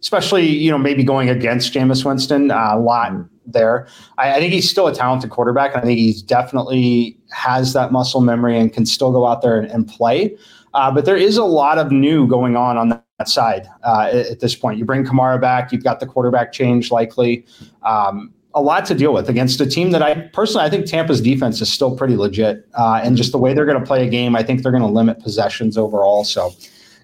[0.00, 3.12] especially you know maybe going against Jameis Winston uh, a lot
[3.46, 3.86] there.
[4.18, 5.76] I, I, think he's still a talented quarterback.
[5.76, 9.70] I think he's definitely has that muscle memory and can still go out there and,
[9.70, 10.36] and play.
[10.74, 14.26] Uh, but there is a lot of new going on on that side uh, at,
[14.26, 14.78] at, this point.
[14.78, 15.70] You bring Kamara back.
[15.72, 17.44] You've got the quarterback change likely.
[17.82, 21.20] Um, a lot to deal with against a team that I personally I think Tampa's
[21.20, 24.10] defense is still pretty legit, uh, and just the way they're going to play a
[24.10, 26.24] game, I think they're going to limit possessions overall.
[26.24, 26.52] So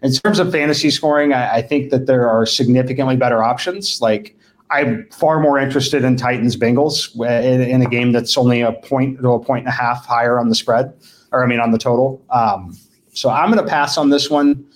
[0.02, 4.00] in terms of fantasy scoring, I, I think that there are significantly better options.
[4.00, 4.36] Like
[4.70, 9.20] I'm far more interested in Titans Bengals in, in, a game that's only a point
[9.20, 10.92] to a point and a half higher on the spread,
[11.32, 12.22] or I mean on the total.
[12.30, 12.76] Um,
[13.12, 14.66] so I'm going to pass on this one.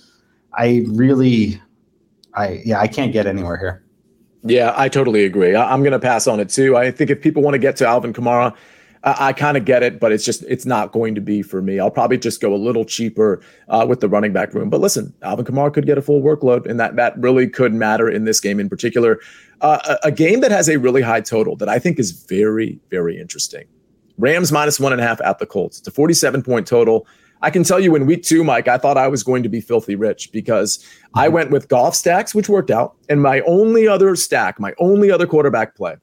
[0.54, 1.60] I really,
[2.34, 3.84] I yeah, I can't get anywhere here.
[4.44, 5.54] Yeah, I totally agree.
[5.54, 6.76] I, am going to pass on it too.
[6.76, 8.54] I think if people want to get to Alvin Kamara,
[9.04, 11.62] I, I kind of get it, but it's just it's not going to be for
[11.62, 11.78] me.
[11.78, 14.70] I'll probably just go a little cheaper uh, with the running back room.
[14.70, 18.08] But listen, Alvin Kamara could get a full workload, and that that really could matter
[18.08, 19.20] in this game in particular.
[19.60, 22.78] Uh, a, a game that has a really high total that I think is very
[22.90, 23.64] very interesting.
[24.18, 25.78] Rams minus one and a half at the Colts.
[25.78, 27.06] It's a 47 point total.
[27.44, 29.60] I can tell you in week two, Mike, I thought I was going to be
[29.60, 31.18] filthy rich because mm-hmm.
[31.18, 32.94] I went with Goff stacks, which worked out.
[33.08, 35.96] And my only other stack, my only other quarterback play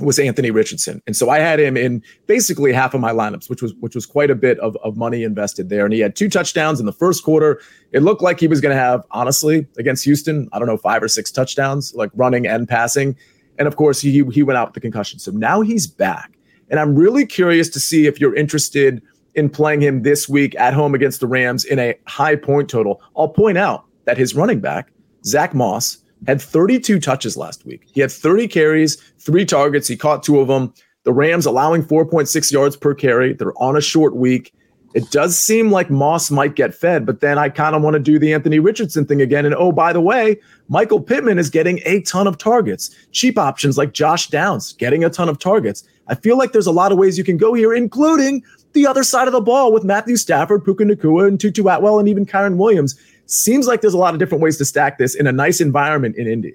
[0.00, 1.00] was Anthony Richardson.
[1.06, 4.06] And so I had him in basically half of my lineups, which was which was
[4.06, 5.84] quite a bit of, of money invested there.
[5.84, 7.60] And he had two touchdowns in the first quarter.
[7.92, 11.02] It looked like he was going to have, honestly, against Houston, I don't know, five
[11.02, 13.16] or six touchdowns, like running and passing.
[13.58, 15.20] And of course, he he went out with the concussion.
[15.20, 16.32] So now he's back.
[16.70, 19.00] And I'm really curious to see if you're interested
[19.34, 23.00] in playing him this week at home against the Rams in a high point total.
[23.16, 24.90] I'll point out that his running back,
[25.24, 27.86] Zack Moss, had 32 touches last week.
[27.92, 29.88] He had 30 carries, three targets.
[29.88, 30.72] He caught two of them.
[31.04, 33.34] The Rams allowing 4.6 yards per carry.
[33.34, 34.52] They're on a short week.
[34.94, 38.00] It does seem like Moss might get fed, but then I kind of want to
[38.00, 39.44] do the Anthony Richardson thing again.
[39.44, 42.94] And oh, by the way, Michael Pittman is getting a ton of targets.
[43.10, 45.82] Cheap options like Josh Downs getting a ton of targets.
[46.06, 49.02] I feel like there's a lot of ways you can go here, including the other
[49.02, 52.56] side of the ball with Matthew Stafford, Puka Nacua, and Tutu Atwell, and even Kyren
[52.56, 52.94] Williams.
[53.26, 56.16] Seems like there's a lot of different ways to stack this in a nice environment
[56.16, 56.54] in Indy.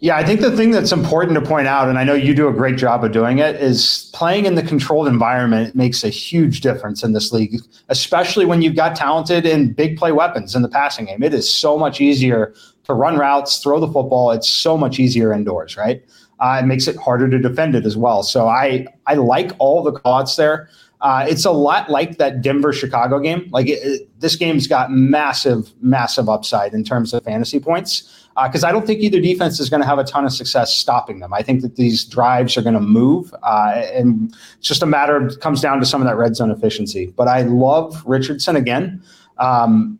[0.00, 2.46] Yeah, I think the thing that's important to point out, and I know you do
[2.46, 6.60] a great job of doing it, is playing in the controlled environment makes a huge
[6.60, 10.68] difference in this league, especially when you've got talented and big play weapons in the
[10.68, 11.24] passing game.
[11.24, 14.30] It is so much easier to run routes, throw the football.
[14.30, 16.00] It's so much easier indoors, right?
[16.40, 18.22] Uh, it makes it harder to defend it as well.
[18.22, 20.68] So I I like all the callouts there.
[21.00, 23.48] Uh, it's a lot like that Denver Chicago game.
[23.52, 28.64] Like it, it, this game's got massive, massive upside in terms of fantasy points because
[28.64, 31.20] uh, I don't think either defense is going to have a ton of success stopping
[31.20, 31.32] them.
[31.32, 35.16] I think that these drives are going to move, uh, and it's just a matter
[35.16, 37.12] of comes down to some of that red zone efficiency.
[37.16, 39.02] But I love Richardson again.
[39.38, 39.98] Um,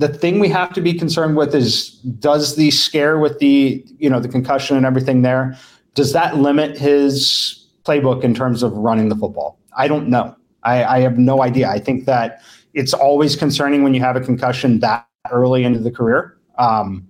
[0.00, 4.10] the thing we have to be concerned with is does the scare with the you
[4.10, 5.56] know the concussion and everything there
[5.94, 9.58] does that limit his playbook in terms of running the football?
[9.76, 10.36] I don't know.
[10.62, 11.68] I, I have no idea.
[11.68, 12.42] I think that
[12.74, 16.36] it's always concerning when you have a concussion that early into the career.
[16.58, 17.08] Um,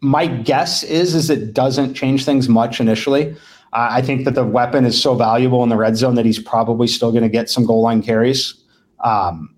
[0.00, 3.32] my guess is is it doesn't change things much initially.
[3.72, 6.38] Uh, I think that the weapon is so valuable in the red zone that he's
[6.38, 8.54] probably still going to get some goal line carries.
[9.00, 9.54] Um,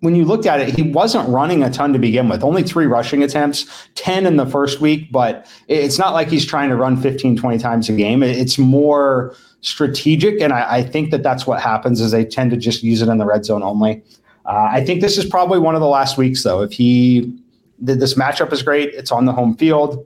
[0.00, 2.44] when you looked at it, he wasn't running a ton to begin with.
[2.44, 6.68] Only three rushing attempts, 10 in the first week, but it's not like he's trying
[6.68, 8.22] to run 15, 20 times a game.
[8.22, 10.40] It's more strategic.
[10.40, 13.08] And I, I think that that's what happens is they tend to just use it
[13.08, 14.02] in the red zone only.
[14.46, 16.62] Uh, I think this is probably one of the last weeks, though.
[16.62, 17.36] If he
[17.82, 18.94] did this matchup is great.
[18.94, 20.04] It's on the home field.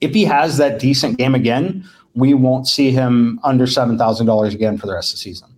[0.00, 4.54] If he has that decent game again, we won't see him under seven thousand dollars
[4.54, 5.48] again for the rest of the season.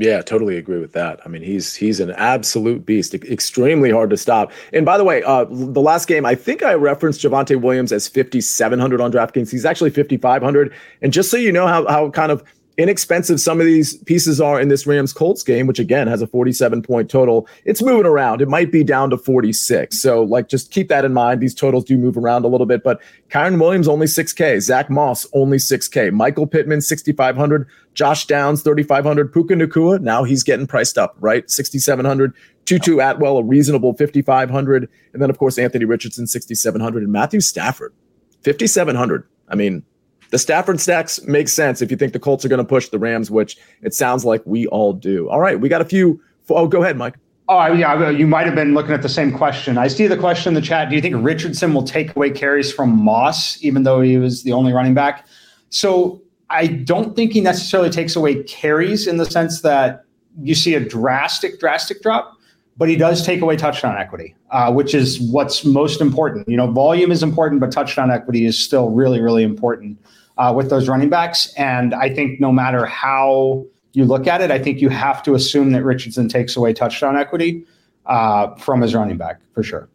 [0.00, 1.20] Yeah, totally agree with that.
[1.26, 4.50] I mean, he's he's an absolute beast, extremely hard to stop.
[4.72, 8.08] And by the way, uh, the last game, I think I referenced Javonte Williams as
[8.08, 9.50] 5,700 on DraftKings.
[9.50, 10.72] He's actually 5,500.
[11.02, 12.42] And just so you know how how kind of
[12.80, 16.26] inexpensive some of these pieces are in this Rams Colts game, which again has a
[16.26, 17.46] 47 point total.
[17.66, 18.40] It's moving around.
[18.40, 20.00] It might be down to 46.
[20.00, 21.40] So, like, just keep that in mind.
[21.40, 25.26] These totals do move around a little bit, but Kyren Williams only 6K, Zack Moss
[25.34, 30.00] only 6K, Michael Pittman 6,500, Josh Downs 3,500, Puka Nacua.
[30.00, 31.48] Now he's getting priced up, right?
[31.50, 32.32] 6,700.
[32.64, 34.88] Tutu Atwell, a reasonable 5,500.
[35.12, 37.02] And then, of course, Anthony Richardson, 6,700.
[37.02, 37.92] And Matthew Stafford,
[38.44, 39.26] 5,700.
[39.48, 39.84] I mean,
[40.30, 42.98] the Stafford stacks make sense if you think the Colts are going to push the
[42.98, 45.28] Rams, which it sounds like we all do.
[45.28, 46.20] All right, we got a few.
[46.48, 47.14] Oh, go ahead, Mike.
[47.48, 49.76] Oh, yeah, you might have been looking at the same question.
[49.76, 50.88] I see the question in the chat.
[50.88, 54.52] Do you think Richardson will take away carries from Moss, even though he was the
[54.52, 55.26] only running back?
[55.68, 60.04] So I don't think he necessarily takes away carries in the sense that
[60.40, 62.36] you see a drastic, drastic drop,
[62.76, 66.48] but he does take away touchdown equity, uh, which is what's most important.
[66.48, 69.98] You know, volume is important, but touchdown equity is still really, really important
[70.40, 71.52] uh, with those running backs.
[71.54, 75.34] And I think no matter how you look at it, I think you have to
[75.34, 77.64] assume that Richardson takes away touchdown equity
[78.06, 79.88] uh, from his running back for sure.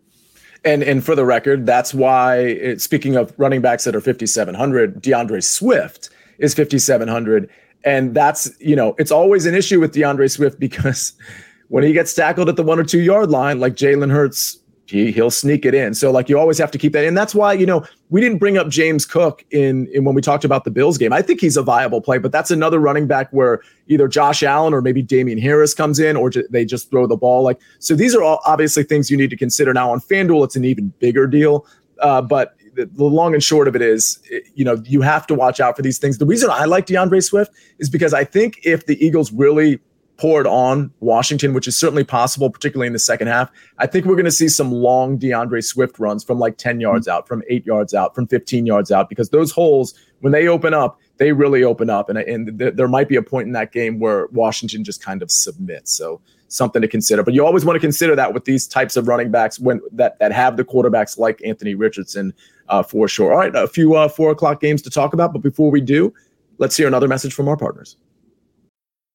[0.63, 5.01] And and for the record, that's why it, speaking of running backs that are 5700,
[5.01, 7.49] D'Andre Swift is 5700
[7.84, 11.13] and that's, you know, it's always an issue with D'Andre Swift because
[11.69, 15.11] when he gets tackled at the 1 or 2 yard line like Jalen Hurts he
[15.11, 15.93] he'll sneak it in.
[15.93, 17.05] So like you always have to keep that.
[17.05, 20.21] And that's why, you know, we didn't bring up James Cook in, in when we
[20.21, 21.11] talked about the Bills game.
[21.11, 24.73] I think he's a viable play, but that's another running back where either Josh Allen
[24.73, 27.43] or maybe Damien Harris comes in or they just throw the ball.
[27.43, 29.73] Like so these are all obviously things you need to consider.
[29.73, 31.65] Now on FanDuel it's an even bigger deal.
[31.99, 34.21] Uh, but the, the long and short of it is,
[34.53, 36.17] you know, you have to watch out for these things.
[36.17, 39.79] The reason I like D'Andre Swift is because I think if the Eagles really
[40.17, 43.51] poured on Washington, which is certainly possible, particularly in the second half.
[43.80, 47.08] I think we're going to see some long D'Andre Swift runs from like 10 yards
[47.08, 50.73] out, from eight yards out, from 15 yards out, because those holes, when they open
[50.73, 52.10] up, they really open up.
[52.10, 55.21] And, and th- there might be a point in that game where Washington just kind
[55.21, 55.95] of submits.
[55.95, 57.23] So something to consider.
[57.23, 60.17] But you always want to consider that with these types of running backs when that,
[60.19, 62.34] that have the quarterbacks like Anthony Richardson
[62.69, 63.34] uh, for sure.
[63.34, 65.34] All right, a few uh, four o'clock games to talk about.
[65.34, 66.13] But before we do,
[66.58, 67.97] let's hear another message from our partners.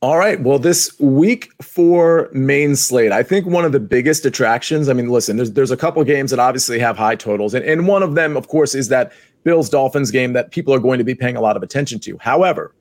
[0.00, 0.40] All right.
[0.40, 4.88] Well, this week for main slate, I think one of the biggest attractions.
[4.88, 7.88] I mean, listen, there's there's a couple games that obviously have high totals, and, and
[7.88, 11.04] one of them, of course, is that Bills Dolphins game that people are going to
[11.04, 12.16] be paying a lot of attention to.
[12.18, 12.72] However,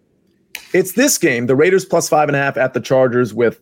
[0.73, 3.61] it's this game, the Raiders plus five and a half at the Chargers with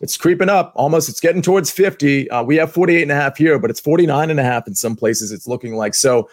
[0.00, 3.36] it's creeping up almost it's getting towards 50 uh, we have 48 and a half
[3.36, 6.28] here but it's 49 and a half in some places it's looking like so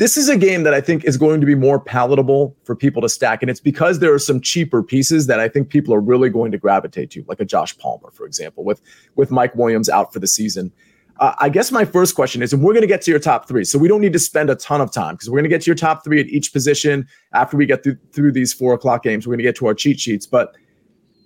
[0.00, 3.02] this is a game that I think is going to be more palatable for people
[3.02, 3.42] to stack.
[3.42, 6.52] And it's because there are some cheaper pieces that I think people are really going
[6.52, 8.80] to gravitate to, like a Josh Palmer, for example, with,
[9.16, 10.72] with Mike Williams out for the season.
[11.18, 13.46] Uh, I guess my first question is, and we're going to get to your top
[13.46, 15.50] three, so we don't need to spend a ton of time because we're going to
[15.50, 18.72] get to your top three at each position after we get through, through these four
[18.72, 19.26] o'clock games.
[19.26, 20.26] We're going to get to our cheat sheets.
[20.26, 20.56] But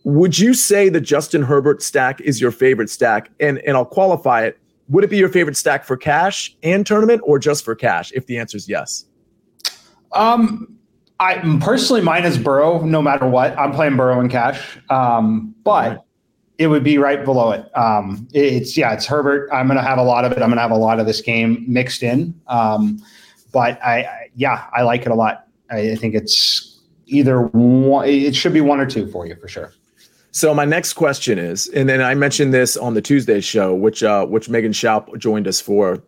[0.03, 3.31] would you say the Justin Herbert stack is your favorite stack?
[3.39, 4.59] And and I'll qualify it.
[4.89, 8.13] Would it be your favorite stack for cash and tournament, or just for cash?
[8.13, 9.07] If the answer is yes.
[10.13, 10.77] Um,
[11.21, 12.83] I personally, mine is Burrow.
[12.85, 14.79] No matter what, I'm playing Burrow in cash.
[14.91, 16.05] Um, but
[16.59, 17.77] it would be right below it.
[17.77, 19.49] Um, it's yeah, it's Herbert.
[19.53, 20.37] I'm going to have a lot of it.
[20.37, 22.39] I'm going to have a lot of this game mixed in.
[22.47, 23.03] Um,
[23.53, 25.47] but I, I, yeah, I like it a lot.
[25.71, 28.09] I, I think it's either one.
[28.09, 29.73] It should be one or two for you for sure.
[30.35, 34.03] So my next question is, and then I mentioned this on the Tuesday show, which
[34.03, 36.03] uh, which Megan Schaup joined us for.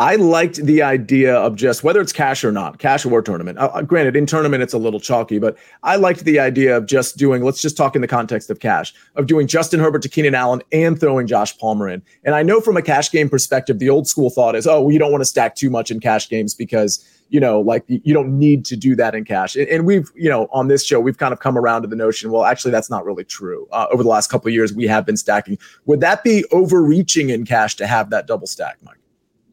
[0.00, 3.58] I liked the idea of just whether it's cash or not, cash or tournament.
[3.58, 6.86] Uh, uh, granted, in tournament it's a little chalky, but I liked the idea of
[6.86, 7.44] just doing.
[7.44, 10.62] Let's just talk in the context of cash of doing Justin Herbert to Keenan Allen
[10.72, 12.02] and throwing Josh Palmer in.
[12.24, 14.90] And I know from a cash game perspective, the old school thought is, oh, well,
[14.90, 18.12] you don't want to stack too much in cash games because you know, like you
[18.12, 19.54] don't need to do that in cash.
[19.54, 22.32] And, we've, you know, on this show, we've kind of come around to the notion,
[22.32, 23.68] well, actually, that's not really true.
[23.70, 25.56] Uh, over the last couple of years, we have been stacking.
[25.84, 28.96] Would that be overreaching in cash to have that double stack, Mike?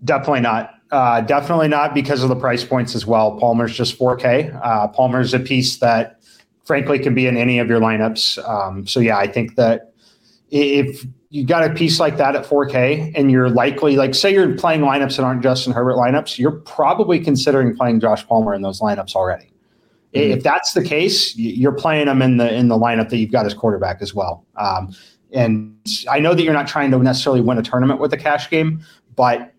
[0.04, 0.74] Definitely not.
[0.91, 3.38] Uh, definitely not because of the price points as well.
[3.39, 4.58] Palmer's just 4K.
[4.64, 6.22] Uh, Palmer's a piece that,
[6.66, 8.48] frankly, can be in any of your lineups.
[8.48, 9.93] Um, so yeah, I think that
[10.50, 14.56] if you got a piece like that at 4K and you're likely, like, say you're
[14.56, 18.80] playing lineups that aren't Justin Herbert lineups, you're probably considering playing Josh Palmer in those
[18.80, 19.52] lineups already.
[20.14, 20.38] Mm-hmm.
[20.38, 23.45] If that's the case, you're playing him in the in the lineup that you've got
[23.45, 24.45] as quarterback as well.
[24.56, 24.95] Um,
[25.34, 25.76] and
[26.10, 28.82] I know that you're not trying to necessarily win a tournament with a cash game,
[29.16, 29.54] but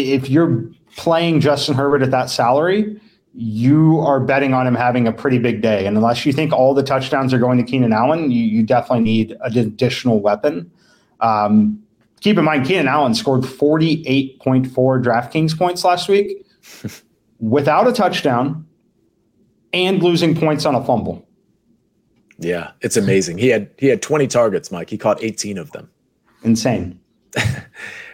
[0.00, 0.64] if you're
[0.96, 3.00] playing Justin Herbert at that salary,
[3.34, 5.86] you are betting on him having a pretty big day.
[5.86, 9.04] And unless you think all the touchdowns are going to Keenan Allen, you, you definitely
[9.04, 10.70] need an additional weapon.
[11.20, 11.82] Um,
[12.20, 16.46] keep in mind, Keenan Allen scored 48.4 DraftKings points last week
[17.40, 18.66] without a touchdown
[19.72, 21.26] and losing points on a fumble.
[22.38, 23.38] Yeah, it's amazing.
[23.38, 24.90] He had he had 20 targets, Mike.
[24.90, 25.88] He caught 18 of them.
[26.42, 27.00] Insane.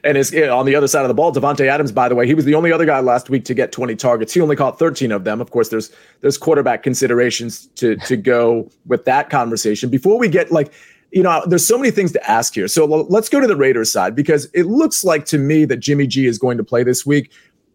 [0.05, 1.32] and is on the other side of the ball.
[1.32, 3.72] Davante Adams, by the way, he was the only other guy last week to get
[3.72, 4.32] 20 targets.
[4.32, 5.40] He only caught 13 of them.
[5.40, 5.90] Of course, there's
[6.20, 9.90] there's quarterback considerations to to go with that conversation.
[9.90, 10.72] Before we get like,
[11.11, 12.68] you know, there's so many things to ask here.
[12.68, 16.07] So let's go to the Raiders side because it looks like to me that Jimmy
[16.07, 17.30] G is going to play this week.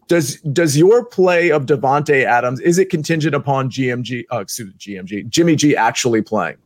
[0.08, 4.26] Does does your play of Davante Adams is it contingent upon GMG?
[4.32, 6.58] Uh, excuse me, GMG Jimmy G actually playing?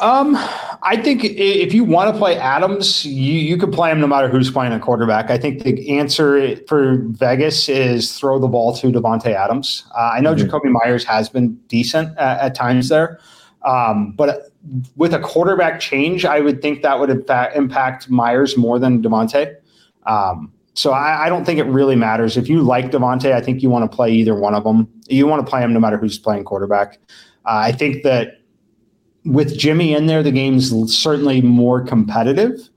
[0.00, 0.36] Um,
[0.82, 4.28] I think if you want to play Adams, you, you could play him no matter
[4.28, 5.28] who's playing a quarterback.
[5.28, 9.84] I think the answer for Vegas is throw the ball to Davante Adams.
[9.96, 10.48] Uh, I know mm-hmm.
[10.48, 13.18] Jakobi Meyers has been decent at, at times there,
[13.64, 14.52] um, but
[14.96, 19.56] with a quarterback change, I would think that would impact, impact Meyers more than Davante.
[20.06, 22.36] Um, so I, I, don't think it really matters.
[22.36, 24.88] If you like Davante, I think you want to play either one of them.
[25.08, 26.98] You want to play him no matter who's playing quarterback.
[27.44, 28.37] Uh, I think that
[29.24, 32.68] with Jimmy in there, the game's certainly more competitive.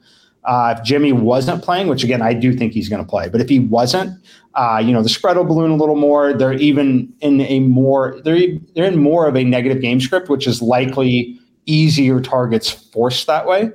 [0.44, 3.42] Uh, if Jimmy wasn't playing, which again I do think he's going to play, but
[3.42, 4.20] if he wasn't,
[4.56, 6.34] uh, you know the spread will balloon a little more.
[6.34, 8.39] They're even in a more they're
[8.74, 13.46] they're in more of a negative game script, which is likely easier targets forced that
[13.46, 13.72] way.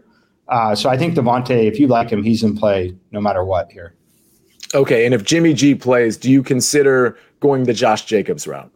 [0.48, 3.70] Uh, so I think Davante, if you like him, he's in play no matter what
[3.70, 3.94] here.
[4.74, 8.70] Okay, and if Jimmy G plays, do you consider going the Josh Jacobs route?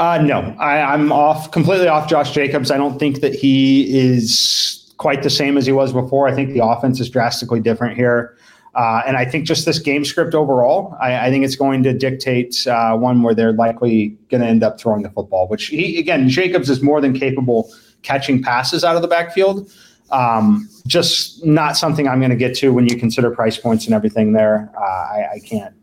[0.00, 2.70] Uh, no, I, am off completely off Josh Jacobs.
[2.70, 6.26] I don't think that he is quite the same as he was before.
[6.26, 8.34] I think the offense is drastically different here.
[8.74, 11.92] Uh, and I think just this game script overall, I, I think it's going to
[11.92, 15.98] dictate uh, one where they're likely going to end up throwing the football, which he,
[15.98, 17.70] again, Jacobs is more than capable
[18.00, 19.70] catching passes out of the backfield.
[20.12, 23.94] Um, just not something I'm going to get to when you consider price points and
[23.94, 24.72] everything there.
[24.74, 25.74] Uh, I, I, can't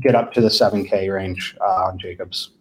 [0.00, 2.52] get up to the 7K range uh, on Jacobs.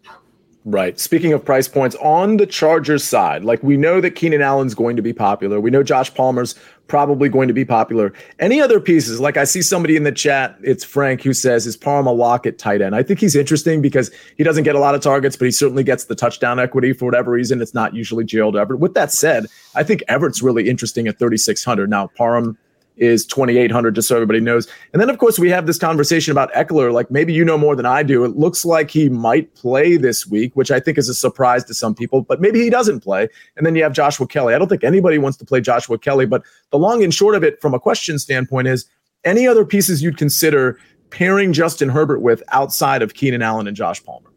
[0.68, 1.00] Right.
[1.00, 4.96] Speaking of price points, on the Chargers side, like we know that Keenan Allen's going
[4.96, 5.60] to be popular.
[5.60, 6.56] We know Josh Palmer's
[6.88, 8.12] probably going to be popular.
[8.40, 9.20] Any other pieces?
[9.20, 12.58] Like I see somebody in the chat, it's Frank who says, is Palmer lock at
[12.58, 12.96] tight end?
[12.96, 15.84] I think he's interesting because he doesn't get a lot of targets, but he certainly
[15.84, 17.62] gets the touchdown equity for whatever reason.
[17.62, 18.80] It's not usually Gerald Everett.
[18.80, 19.46] With that said,
[19.76, 21.92] I think Everett's really interesting at 3,600.
[21.92, 22.58] Now, Parham
[22.98, 24.68] is 2,800, just so everybody knows.
[24.94, 27.76] And then, of course, we have this conversation about Ekeler Like maybe you know more
[27.76, 28.24] than I do.
[28.24, 31.74] It looks like he might play this week, which I think is a surprise to
[31.74, 33.28] some people, but maybe he doesn't play.
[33.58, 36.26] And then you have Joshua Kelley I don't think anybody wants to play Joshua Kelley
[36.26, 38.86] but the long and short of it from a question standpoint is
[39.24, 40.80] any other pieces you'd consider
[41.10, 44.30] pairing Justin Herbert with outside of Keenan Allen and Josh Palmer?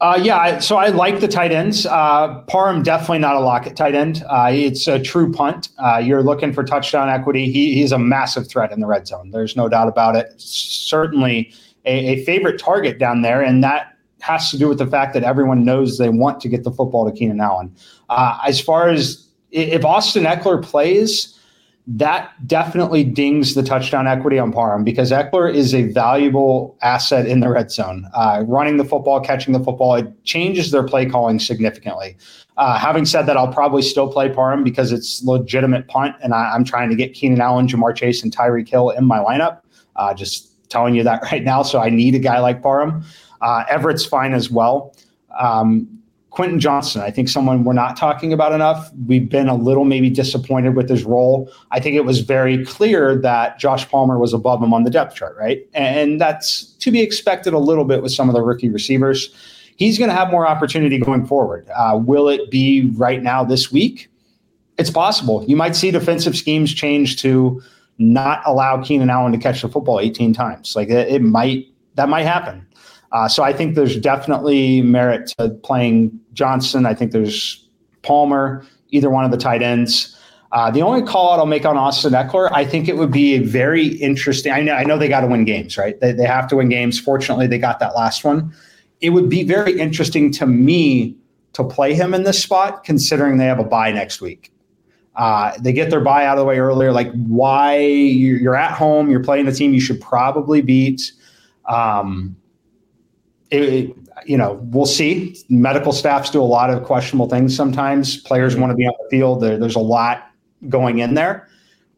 [0.00, 1.84] Uh, yeah, so I like the tight ends.
[1.84, 4.22] Uh, Parham definitely not a lock at tight end.
[4.28, 5.70] Uh, it's a true punt.
[5.78, 7.50] Uh, you're looking for touchdown equity.
[7.50, 9.32] He, he's a massive threat in the red zone.
[9.32, 10.40] There's no doubt about it.
[10.40, 11.52] Certainly
[11.84, 15.24] a, a, favorite target down there, and that has to do with the fact that
[15.24, 17.74] everyone knows they want to get the football to Keenan Allen.
[18.08, 21.37] Uh, as far as if Austin Ekeler plays,
[21.90, 27.40] that definitely dings the touchdown equity on Parham because Ekeler is a valuable asset in
[27.40, 28.06] the red zone.
[28.12, 32.14] Uh, running the football, catching the football, it changes their play calling significantly.
[32.58, 36.54] Uh, having said that, I'll probably still play Parham because it's legitimate punt, and I,
[36.54, 39.62] am trying to get Keenan Allen, Ja'Marr Chase, and Tyreek Hill in my lineup.
[39.96, 41.62] Uh, just telling you that right now.
[41.62, 43.02] So I need a guy like Parham.
[43.40, 44.94] Uh, Everett's fine as well.
[45.38, 45.97] Um,
[46.30, 48.90] Quentin Johnston, I think someone we're not talking about enough.
[49.06, 51.50] We've been a little maybe disappointed with his role.
[51.70, 55.14] I think it was very clear that Josh Palmer was above him on the depth
[55.14, 55.66] chart, right?
[55.72, 59.34] And that's to be expected a little bit with some of the rookie receivers.
[59.76, 61.68] He's going to have more opportunity going forward.
[61.74, 64.10] Uh, will it be right now this week?
[64.76, 65.44] It's possible.
[65.48, 67.62] You might see defensive schemes change to
[67.98, 70.76] not allow Keenan Allen to catch the football 18 times.
[70.76, 72.66] Like it, it might, that might happen.
[73.12, 76.84] Uh, so I think there's definitely merit to playing Johnston.
[76.86, 77.66] I think there's
[78.02, 80.14] Palmer, either one of the tight ends.
[80.52, 83.34] Uh, the only call out I'll make on Austin Ekeler, I think it would be
[83.34, 84.50] a very interesting.
[84.50, 85.98] I know, I know they got to win games, right?
[86.00, 86.98] They, they have to win games.
[86.98, 88.54] Fortunately, they got that last one.
[89.00, 91.16] It would be very interesting to me
[91.52, 94.52] to play him in this spot, considering they have a bye next week.
[95.16, 96.92] Uh, they get their bye out of the way earlier.
[96.92, 101.12] Like, why you're at home, you're playing a team you should probably beat.
[101.66, 102.36] Um,
[103.50, 103.96] it,
[104.26, 105.36] you know, we'll see.
[105.48, 108.18] Medical staffs do a lot of questionable things sometimes.
[108.18, 108.62] Players mm-hmm.
[108.62, 109.40] want to be on the field.
[109.40, 110.30] There, there's a lot
[110.68, 111.48] going in there.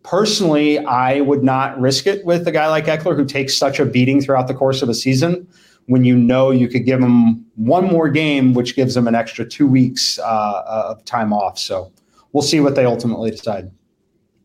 [0.02, 3.84] Personally, I would not risk it with a guy like Ekeler who takes such a
[3.84, 5.46] beating throughout the course of a season
[5.86, 9.44] when you know you could give him one more game, which gives him an extra
[9.44, 11.58] two weeks uh, of time off.
[11.58, 11.92] So
[12.32, 13.70] we'll see what they ultimately decide.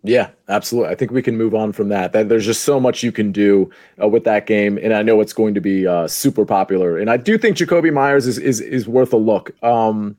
[0.07, 0.91] Yeah, absolutely.
[0.91, 2.13] I think we can move on from that.
[2.13, 3.69] That there's just so much you can do
[4.01, 6.97] uh, with that game, and I know it's going to be uh, super popular.
[6.97, 9.51] And I do think Jakobi Meyers is is is worth a look.
[9.63, 10.15] Um,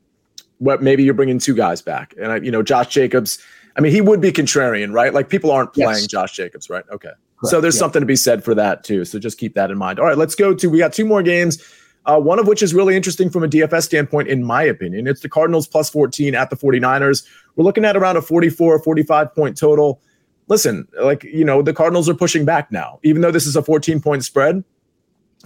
[0.59, 3.39] what maybe you're bringing two guys back, and I, you know Josh Jacobs.
[3.75, 5.13] I mean, he would be contrarian, right?
[5.13, 6.07] Like people aren't playing yes.
[6.07, 6.83] Josh Jacobs, right?
[6.91, 7.51] Okay, Correct.
[7.51, 7.79] so there's yeah.
[7.79, 9.05] something to be said for that too.
[9.05, 9.99] So just keep that in mind.
[9.99, 10.69] All right, let's go to.
[10.69, 11.63] We got two more games.
[12.07, 15.07] Uh, one of which is really interesting from a DFS standpoint, in my opinion.
[15.07, 17.27] It's the Cardinals plus 14 at the 49ers.
[17.55, 20.01] We're looking at around a 44, 45 point total.
[20.47, 22.99] Listen, like, you know, the Cardinals are pushing back now.
[23.03, 24.63] Even though this is a 14 point spread,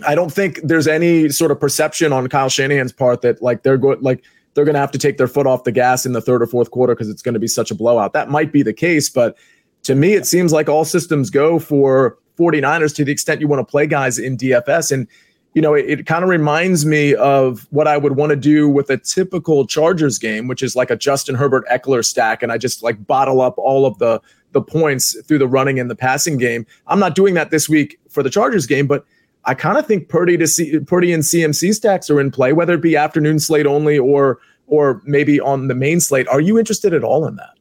[0.05, 3.77] I don't think there's any sort of perception on Kyle Shanahan's part that like they're
[3.77, 6.21] going like they're going to have to take their foot off the gas in the
[6.21, 8.13] third or fourth quarter because it's going to be such a blowout.
[8.13, 9.35] That might be the case, but
[9.83, 13.65] to me, it seems like all systems go for 49ers to the extent you want
[13.65, 14.91] to play guys in DFS.
[14.91, 15.07] And
[15.53, 18.69] you know, it, it kind of reminds me of what I would want to do
[18.69, 22.57] with a typical Chargers game, which is like a Justin Herbert Ekeler stack, and I
[22.57, 24.21] just like bottle up all of the
[24.53, 26.65] the points through the running and the passing game.
[26.87, 29.05] I'm not doing that this week for the Chargers game, but
[29.45, 32.73] I kind of think Purdy to see Purdy and CMC stacks are in play, whether
[32.73, 36.27] it be afternoon slate only or or maybe on the main slate.
[36.29, 37.57] Are you interested at all in that?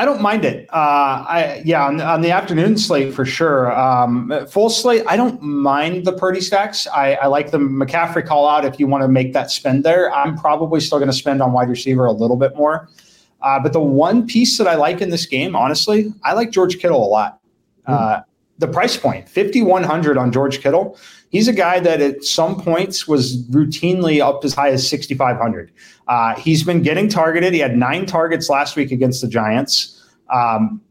[0.00, 0.66] I don't mind it.
[0.72, 3.70] Uh, I yeah, on the, on the, afternoon slate for sure.
[3.78, 6.86] Um, full slate, I don't mind the Purdy stacks.
[6.86, 10.10] I, I, like the McCaffrey call out if you want to make that spend there.
[10.10, 12.88] I'm probably still going to spend on wide receiver a little bit more.
[13.42, 16.78] Uh, but the one piece that I like in this game, honestly, I like George
[16.78, 17.38] Kittle a lot.
[17.84, 18.20] Uh,
[18.60, 20.98] the price point, 5100 on George Kittle.
[21.30, 25.72] He's a guy that at some points was routinely up as high as 6,500.
[26.06, 27.54] Uh, he's been getting targeted.
[27.54, 29.96] He had nine targets last week against the Giants.
[30.28, 30.82] Um,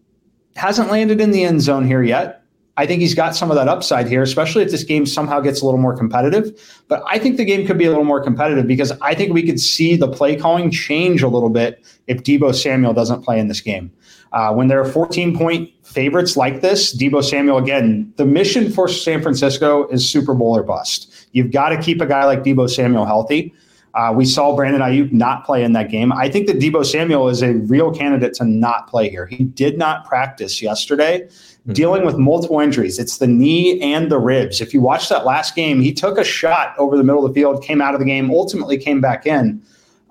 [0.56, 2.44] hasn't landed in the end zone here yet.
[2.76, 5.62] I think he's got some of that upside here, especially if this game somehow gets
[5.62, 6.84] a little more competitive.
[6.88, 9.44] But I think the game could be a little more competitive because I think we
[9.44, 13.50] could see the play calling change a little bit if Deebo Samuel doesn't play in
[13.50, 13.92] this game.
[14.32, 18.88] Uh, when there are 14 point favorites like this, Deebo Samuel, again, the mission for
[18.88, 21.12] San Francisco is Super Bowl or bust.
[21.32, 23.54] You've got to keep a guy like Deebo Samuel healthy.
[23.96, 26.14] Uh, we saw Brandon Aiyuk not play in that game.
[26.14, 29.26] I think that Deebo Samuel is a real candidate to not play here.
[29.26, 31.74] He did not practice yesterday, mm-hmm.
[31.74, 33.00] dealing with multiple injuries.
[33.00, 34.62] It's the knee and the ribs.
[34.62, 37.40] If you watch that last game, he took a shot over the middle of the
[37.40, 39.62] field, came out of the game, ultimately came back in.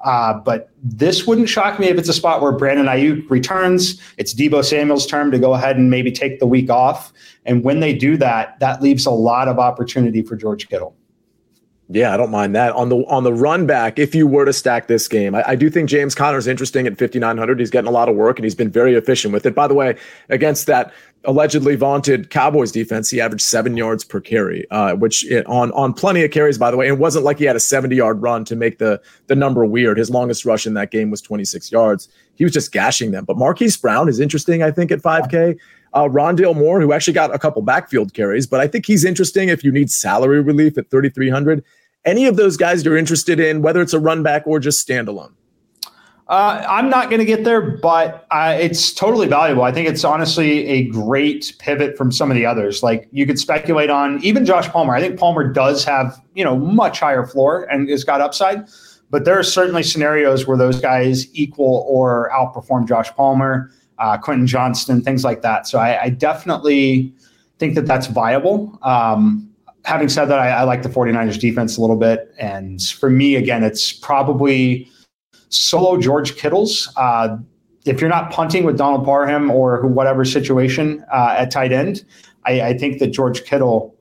[0.04, 4.00] Uh, but this wouldn't shock me if it's a spot where Brandon Aiyuk returns.
[4.16, 7.12] It's Deebo Samuel's term to go ahead and maybe take the week off.
[7.44, 10.94] And when they do that, that leaves a lot of opportunity for George Kittle.
[11.90, 13.98] Yeah, I don't mind that on the on the run back.
[13.98, 16.86] If you were to stack this game, I, I do think James Conner is interesting
[16.86, 17.58] at 5900.
[17.58, 19.54] He's getting a lot of work and he's been very efficient with it.
[19.54, 19.96] By the way,
[20.28, 20.92] against that
[21.24, 25.92] allegedly vaunted Cowboys defense, he averaged seven yards per carry, uh, which it, on on
[25.92, 26.86] plenty of carries, by the way.
[26.86, 29.98] It wasn't like he had a 70 yard run to make the the number weird.
[29.98, 32.08] His longest rush in that game was 26 yards.
[32.34, 33.24] He was just gashing them.
[33.24, 35.58] But Marquise Brown is interesting, I think, at 5K.
[35.94, 39.48] Uh, Rondale Moore, who actually got a couple backfield carries, but I think he's interesting
[39.48, 41.64] if you need salary relief at 3,300.
[42.04, 45.32] Any of those guys you're interested in, whether it's a run back or just standalone?
[46.28, 49.62] Uh, I'm not going to get there, but uh, it's totally valuable.
[49.62, 52.82] I think it's honestly a great pivot from some of the others.
[52.82, 54.94] Like you could speculate on even Josh Palmer.
[54.94, 58.68] I think Palmer does have you know much higher floor and has got upside,
[59.08, 64.46] but there are certainly scenarios where those guys equal or outperform Josh Palmer, uh, Quentin
[64.46, 65.66] Johnston, things like that.
[65.66, 67.14] So I, I definitely
[67.58, 68.78] think that that's viable.
[68.82, 69.50] Um,
[69.86, 73.36] having said that, I, I like the 49ers defense a little bit, and for me,
[73.36, 74.90] again, it's probably
[75.48, 76.92] solo George Kittles.
[76.96, 77.38] Uh,
[77.84, 82.04] if you're not punting with Donald Parham or whatever situation uh, at tight end,
[82.44, 83.96] I, I, think that George Kittle,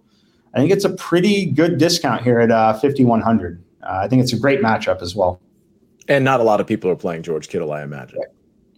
[0.53, 3.63] I think it's a pretty good discount here at uh, 5,100.
[3.83, 5.39] Uh, I think it's a great matchup as well.
[6.07, 8.19] And not a lot of people are playing George Kittle, I imagine.
[8.19, 8.27] Right.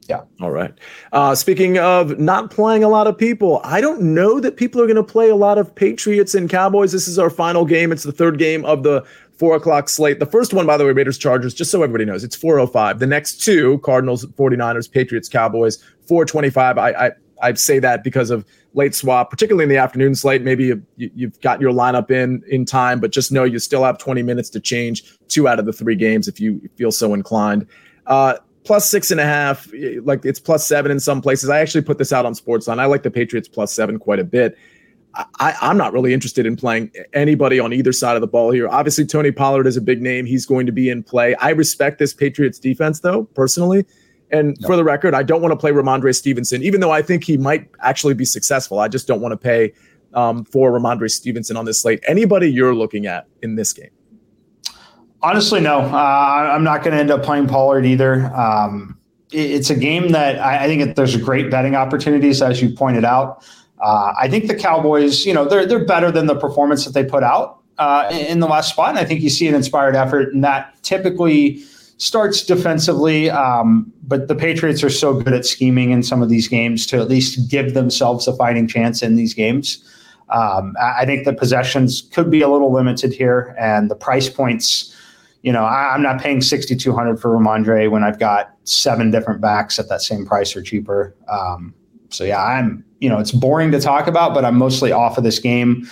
[0.07, 0.22] Yeah.
[0.41, 0.74] All right.
[1.11, 4.88] Uh, speaking of not playing a lot of people, I don't know that people are
[4.88, 6.91] going to play a lot of Patriots and Cowboys.
[6.91, 7.91] This is our final game.
[7.91, 9.05] It's the third game of the
[9.40, 10.20] four o'clock slate.
[10.20, 13.00] The first one, by the way, Raiders Chargers, just so everybody knows, it's 405.
[13.00, 15.78] The next two, Cardinals, 49ers, Patriots, Cowboys,
[16.08, 16.78] 425.
[16.78, 17.12] I, I,
[17.42, 20.42] I say that because of late swap, particularly in the afternoon slate.
[20.42, 23.98] Maybe you, you've got your lineup in in time, but just know you still have
[23.98, 27.66] 20 minutes to change two out of the three games if you feel so inclined.
[28.08, 28.36] Uh,
[28.66, 29.68] plus six and a half,
[30.04, 31.50] like it's plus seven in some places.
[31.50, 32.80] I actually put this out on Sportsline.
[32.80, 34.58] I like the Patriots plus seven quite a bit.
[35.16, 38.68] I, am not really interested in playing anybody on either side of the ball here.
[38.70, 40.26] Obviously, Tony Pollard is a big name.
[40.26, 41.36] He's going to be in play.
[41.36, 43.86] I respect this Patriots defense, though, personally.
[44.32, 44.68] And no.
[44.68, 47.38] for the record, I don't want to play Rhamondre Stevenson, even though I think he
[47.38, 48.80] might actually be successful.
[48.80, 49.74] I just don't want to pay
[50.14, 52.03] um, for Rhamondre Stevenson on this slate.
[52.07, 53.89] Anybody you're looking at in this game?
[55.22, 55.80] Honestly, no.
[55.80, 58.34] Uh, I'm not going to end up playing Pollard either.
[58.36, 58.97] Um,
[59.32, 63.43] it's a game that I, I think there's great betting opportunities, as you pointed out.
[63.80, 67.04] Uh, I think the Cowboys, you know, they're they're better than the performance that they
[67.04, 68.90] put out uh, in the last spot.
[68.90, 71.64] And I think you see an inspired effort, and that typically
[71.98, 73.30] starts defensively.
[73.30, 76.98] Um, but the Patriots are so good at scheming in some of these games to
[76.98, 79.84] at least give themselves a fighting chance in these games.
[80.30, 84.96] Um, I think the possessions could be a little limited here, and the price points.
[85.42, 89.80] You know, I, am not paying 6,200 for Rhamondre when I've got seven different backs
[89.80, 91.16] at that same price or cheaper.
[91.30, 91.74] Um,
[92.10, 95.24] so yeah, I'm you know it's boring to talk about, but I'm mostly off of
[95.24, 95.89] this game.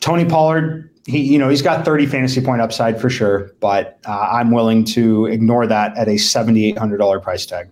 [0.00, 4.28] Tony Pollard, he you know he's got 30 fantasy point upside for sure, but uh,
[4.32, 7.68] I'm willing to ignore that at a $7,800 price tag.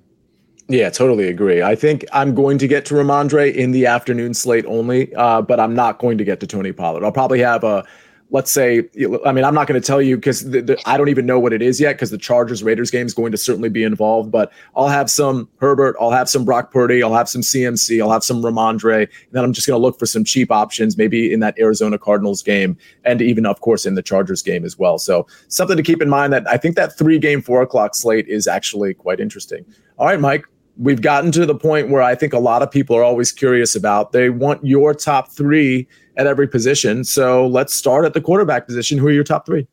[0.71, 1.63] Yeah, totally agree.
[1.63, 5.59] I think I'm going to get to Rhamondre in the afternoon slate only, uh, but
[5.59, 7.05] I'm not going to get to Tony Pollard.
[7.05, 7.87] I'll probably have a
[8.31, 8.89] let's say,
[9.25, 10.47] I mean, I'm not going to tell you because
[10.85, 13.33] I don't even know what it is yet because the Chargers Raiders game is going
[13.33, 14.31] to certainly be involved.
[14.31, 18.13] But I'll have some Herbert, I'll have some Brock Purdy, I'll have some CMC, I'll
[18.13, 19.03] have some Rhamondre.
[19.03, 21.99] And then I'm just going to look for some cheap options, maybe in that Arizona
[21.99, 24.99] Cardinals game, and even of course in the Chargers game as well.
[24.99, 28.29] So something to keep in mind that I think that three game four o'clock slate
[28.29, 29.65] is actually quite interesting.
[29.99, 30.45] All right, Mike.
[30.79, 33.75] We've gotten to the point where I think a lot of people are always curious
[33.75, 34.13] about.
[34.13, 37.05] They want your top three at every position.
[37.05, 38.97] So let's start at the quarterback position.
[38.97, 39.67] Who are your top three?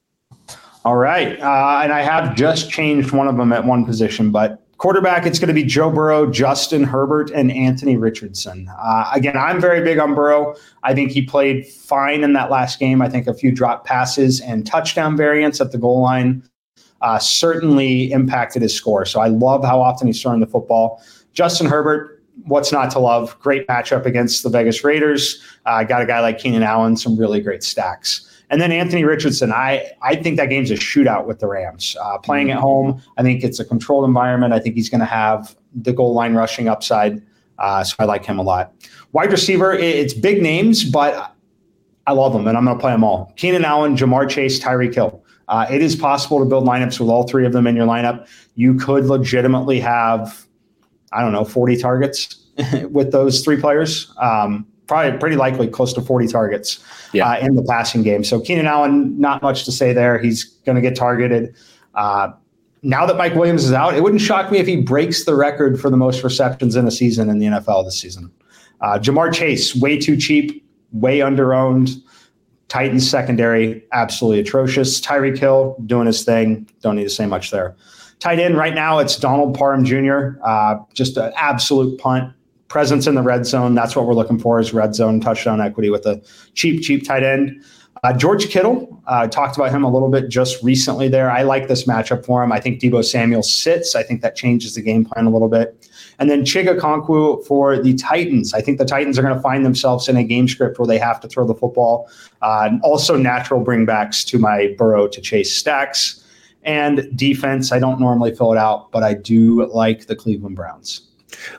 [0.83, 1.39] All right.
[1.39, 5.39] Uh, and I have just changed one of them at one position, but quarterback, it's
[5.39, 8.69] going to be Joe Burrow, Justin Herbert, and Anthony Richardson.
[8.77, 10.55] Uh, again, I'm very big on Burrow.
[10.83, 13.01] I think he played fine in that last game.
[13.01, 16.43] I think a few drop passes and touchdown variants at the goal line
[17.05, 19.05] uh, certainly impacted his score.
[19.05, 21.03] So I love how often he's throwing the football.
[21.33, 23.37] Justin Herbert, what's not to love?
[23.39, 25.39] Great matchup against the Vegas Raiders.
[25.67, 28.27] Uh, got a guy like Keenan Allen, some really great stacks.
[28.49, 31.95] And then Anthony Richardson, I, I think that game's a shootout with the Rams.
[32.01, 34.53] Uh, playing at home, I think it's a controlled environment.
[34.53, 37.21] I think he's going to have the goal line rushing upside.
[37.59, 38.73] Uh, so I like him a lot.
[39.11, 41.35] Wide receiver, it's big names, but
[42.07, 43.31] I love them, and I'm going to play them all.
[43.35, 45.23] Keenan Allen, Ja'Marr Chase, Tyreek Hill.
[45.47, 48.27] Uh, it is possible to build lineups with all three of them in your lineup.
[48.55, 50.45] You could legitimately have
[51.15, 52.43] I don't know, 40 targets
[52.91, 54.13] with those three players.
[54.17, 56.83] Um, probably pretty likely close to 40 targets
[57.13, 57.31] yeah.
[57.31, 58.23] uh, in the passing game.
[58.23, 60.19] So Keenan Allen, not much to say there.
[60.19, 61.55] He's going to get targeted.
[61.95, 62.31] Uh,
[62.83, 65.79] now that Mike Williams is out, it wouldn't shock me if he breaks the record
[65.79, 68.31] for the most receptions in a season in the NFL this season.
[68.81, 71.95] Uh, Ja'Marr Chase, way too cheap, way underowned.
[72.67, 74.99] Titans secondary, absolutely atrocious.
[74.99, 76.67] Tyreek Hill doing his thing.
[76.81, 77.75] Don't need to say much there.
[78.19, 82.33] Tight end right now, it's Donald Parham Jr., uh, just an absolute punt.
[82.67, 83.75] presence in the red zone.
[83.75, 86.21] That's what we're looking for is red zone touchdown equity with a
[86.55, 87.63] cheap, cheap tight end.
[88.03, 91.31] Uh, George Kittle, uh, talked about him a little bit just recently there.
[91.31, 92.51] I like this matchup for him.
[92.51, 93.95] I think Deebo Samuel sits.
[93.95, 95.89] I think that changes the game plan a little bit.
[96.19, 98.53] And then Chig Okonkwo for the Titans.
[98.53, 100.97] I think the Titans are going to find themselves in a game script where they
[100.97, 102.09] have to throw the football.
[102.41, 106.23] Uh, and also natural bringbacks to my Burrow to Chase stacks.
[106.63, 111.01] And defense, I don't normally fill it out, but I do like the Cleveland Browns.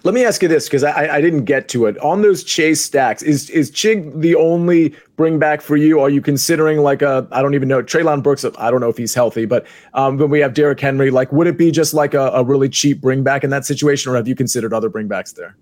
[0.05, 2.83] Let me ask you this because I, I didn't get to it on those chase
[2.83, 3.23] stacks.
[3.23, 6.01] Is is Chig the only bring back for you?
[6.01, 8.45] Are you considering like a I don't even know Treylon Burks?
[8.45, 11.47] I don't know if he's healthy, but um, when we have Derrick Henry, like would
[11.47, 14.29] it be just like a, a really cheap bring back in that situation, or have
[14.29, 15.57] you considered other bringbacks there?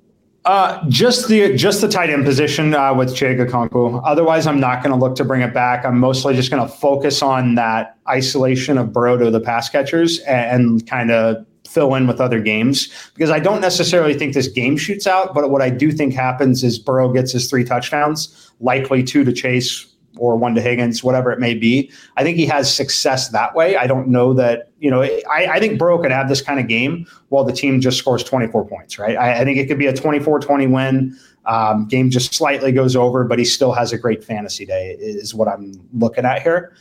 [0.44, 4.02] Uh, just the just the tight end position uh, with Chig Okonkwo.
[4.04, 5.86] Otherwise, I'm not going to look to bring it back.
[5.86, 10.18] I'm mostly just going to focus on that isolation of Burrow to the pass catchers
[10.20, 14.48] and, and kind of fill in with other games because I don't necessarily think this
[14.48, 15.34] game shoots out.
[15.34, 19.32] But what I do think happens is Burrow gets his three touchdowns, likely two to
[19.32, 21.90] Chase or one to Higgins, whatever it may be.
[22.16, 23.76] I think he has success that way.
[23.76, 26.68] I don't know that, you know, I, I think Burrow could have this kind of
[26.68, 29.16] game while the team just scores 24 points, right?
[29.16, 31.18] I, I think it could be a 24 20 win.
[31.46, 35.34] Um, game just slightly goes over, but he still has a great fantasy day, is
[35.34, 36.74] what I'm looking at here.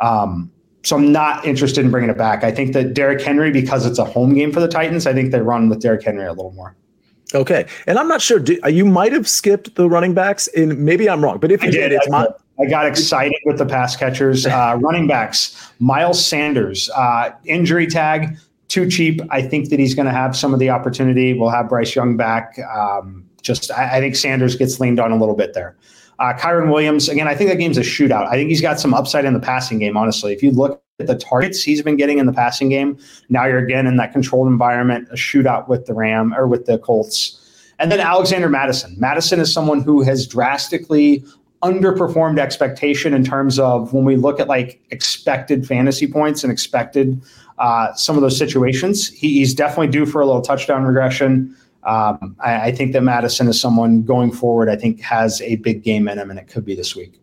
[0.00, 0.52] Um,
[0.84, 2.44] so I'm not interested in bringing it back.
[2.44, 5.32] I think that Derrick Henry, because it's a home game for the Titans, I think
[5.32, 6.76] they run with Derrick Henry a little more.
[7.34, 8.38] Okay, and I'm not sure.
[8.38, 11.38] Do, uh, you might have skipped the running backs, and maybe I'm wrong.
[11.38, 12.28] But if you did, did, it's my.
[12.60, 14.46] I got excited with the pass catchers.
[14.54, 18.36] Uh, running backs, Miles Sanders, uh, injury tag,
[18.68, 19.20] too cheap.
[19.30, 21.32] I think that he's going to have some of the opportunity.
[21.32, 22.56] We'll have Bryce Young back.
[22.72, 25.76] Um, just, I, I, think Sanders gets leaned on a little bit there.
[26.18, 28.26] Uh, Kyren Williams, again, I think that game's a shootout.
[28.26, 30.32] I think he's got some upside in the passing game, honestly.
[30.32, 32.98] If you look at the targets he's been getting in the passing game,
[33.28, 36.78] now you're again in that controlled environment, a shootout with the Ram or with the
[36.78, 37.40] Colts.
[37.78, 38.94] And then Alexander Mattison.
[38.98, 41.24] Mattison is someone who has drastically
[41.62, 47.20] underperformed expectation in terms of when we look at like expected fantasy points and expected
[47.58, 49.08] uh, some of those situations.
[49.08, 51.56] He, he's definitely due for a little touchdown regression.
[51.84, 54.70] Um, I, I, think that Mattison is someone going forward.
[54.70, 57.20] I think has a big game in him, and it could be this week.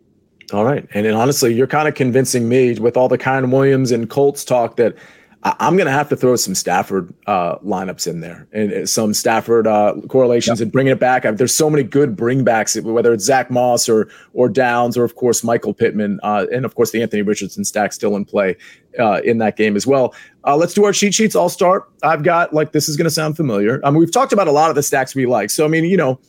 [0.52, 4.08] All right, and honestly, you're kind of convincing me with all the Kyren Williams and
[4.08, 4.94] Colts talk that
[5.44, 8.86] I- am going to have to throw some Stafford uh, lineups in there and uh,
[8.86, 10.66] some Stafford uh, correlations yep.
[10.66, 11.24] and bringing it back.
[11.24, 15.04] I mean, there's so many good bringbacks, whether it's Zack Moss or or Downs or
[15.04, 18.56] of course Michael Pittman uh, and of course the Anthony Richardson stack still in play
[18.98, 20.14] uh, in that game as well.
[20.46, 21.34] Uh, let's do our cheat sheets.
[21.34, 21.88] I'll start.
[22.02, 23.80] I've got like this is going to sound familiar.
[23.84, 25.50] I mean, we've talked about a lot of the stacks we like.
[25.50, 26.20] So I mean, you know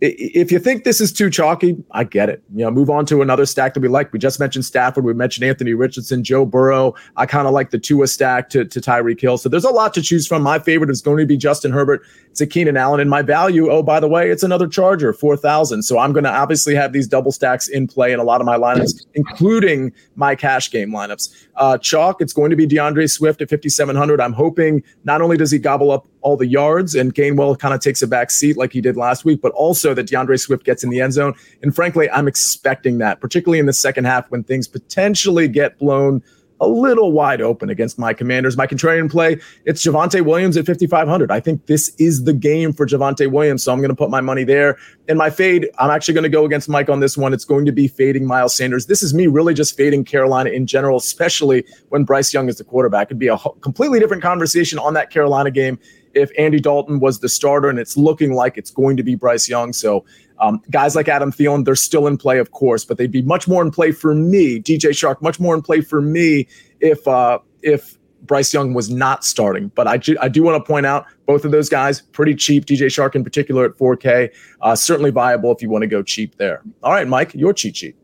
[0.00, 2.42] if you think this is too chalky, I get it.
[2.54, 4.12] You know, move on to another stack that we like.
[4.12, 5.04] We just mentioned Stafford.
[5.04, 6.94] We mentioned Anthony Richardson, Joe Burrow.
[7.16, 9.38] I kind of like the Tua stack to, to Tyreek Hill.
[9.38, 10.42] So there's a lot to choose from.
[10.42, 12.02] My favorite is going to be Justin Herbert.
[12.30, 13.00] It's a Keenan Allen.
[13.00, 15.82] And my value, oh, by the way, it's another Charger, 4,000.
[15.82, 18.46] So I'm going to obviously have these double stacks in play in a lot of
[18.46, 21.46] my lineups, including my cash game lineups.
[21.56, 24.20] Uh, chalk, it's going to be D'Andre Swift at 5,700.
[24.20, 27.80] I'm hoping not only does he gobble up all the yards and Gainwell kind of
[27.80, 30.84] takes a back seat like he did last week, but also that D'Andre Swift gets
[30.84, 31.34] in the end zone.
[31.62, 36.22] And frankly, I'm expecting that, particularly in the second half when things potentially get blown
[36.60, 38.56] a little wide open against my commanders.
[38.56, 41.30] My contrarian play, it's Javonte Williams at 5,500.
[41.30, 44.20] I think this is the game for Javonte Williams, so I'm going to put my
[44.20, 44.76] money there.
[45.08, 47.32] And my fade, I'm actually going to go against Mike on this one.
[47.32, 48.86] It's going to be fading Miles Sanders.
[48.86, 52.64] This is me really just fading Carolina in general, especially when Bryce Young is the
[52.64, 53.08] quarterback.
[53.08, 55.78] It'd be a completely different conversation on that Carolina game
[56.14, 59.48] if Andy Dalton was the starter, and it's looking like it's going to be Bryce
[59.48, 59.72] Young.
[59.72, 60.04] So
[60.40, 63.48] um, guys like Adam Thielen, they're still in play, of course, but they'd be much
[63.48, 64.60] more in play for me.
[64.60, 66.46] DJ Chark, much more in play for me
[66.80, 69.68] if uh, if Bryce Young was not starting.
[69.74, 72.66] But I, I do want to point out both of those guys pretty cheap.
[72.66, 76.36] DJ Chark in particular at 4K, uh, certainly viable if you want to go cheap
[76.36, 76.62] there.
[76.82, 77.96] All right, Mike, your cheat sheet.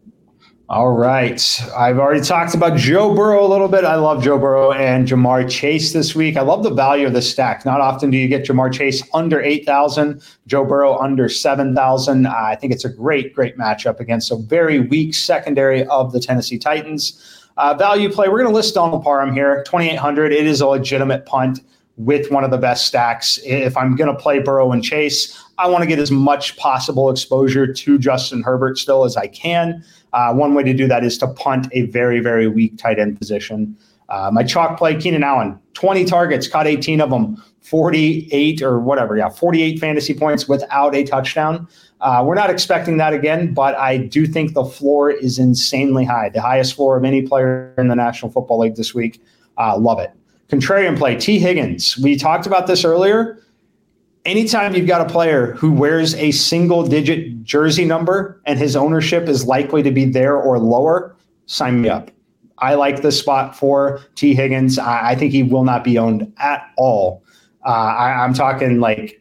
[0.70, 1.60] All right.
[1.76, 3.84] I've already talked about Joe Burrow a little bit.
[3.84, 6.38] I love Joe Burrow and Ja'Marr Chase this week.
[6.38, 7.66] I love the value of the stack.
[7.66, 12.26] Not often do you get Ja'Marr Chase under 8,000, Joe Burrow under 7,000.
[12.26, 16.58] I think it's a great, great matchup against a very weak secondary of the Tennessee
[16.58, 17.46] Titans.
[17.58, 20.32] Uh, value play, we're going to list Donald Parham here, 2,800.
[20.32, 21.60] It is a legitimate punt
[21.96, 23.38] with one of the best stacks.
[23.44, 27.10] If I'm going to play Burrow and Chase, I want to get as much possible
[27.10, 29.84] exposure to Justin Herbert still as I can.
[30.12, 33.18] Uh, one way to do that is to punt a very, very weak tight end
[33.18, 33.76] position.
[34.08, 39.16] Uh, my chalk play, Keenan Allen, 20 targets, caught 18 of them, 48 or whatever.
[39.16, 41.66] Yeah, 48 fantasy points without a touchdown.
[42.00, 46.28] Uh, we're not expecting that again, but I do think the floor is insanely high,
[46.28, 49.22] the highest floor of any player in the National Football League this week.
[49.56, 50.10] Uh, love it.
[50.48, 51.98] Contrarian play, Tee Higgins.
[51.98, 53.40] We talked about this earlier
[54.24, 59.28] anytime you've got a player who wears a single digit jersey number and his ownership
[59.28, 61.14] is likely to be there or lower,
[61.46, 62.10] sign me up.
[62.58, 64.78] I like this spot for Tee Higgins.
[64.78, 67.22] I, I think he will not be owned at all.
[67.66, 69.20] Uh, I, am talking like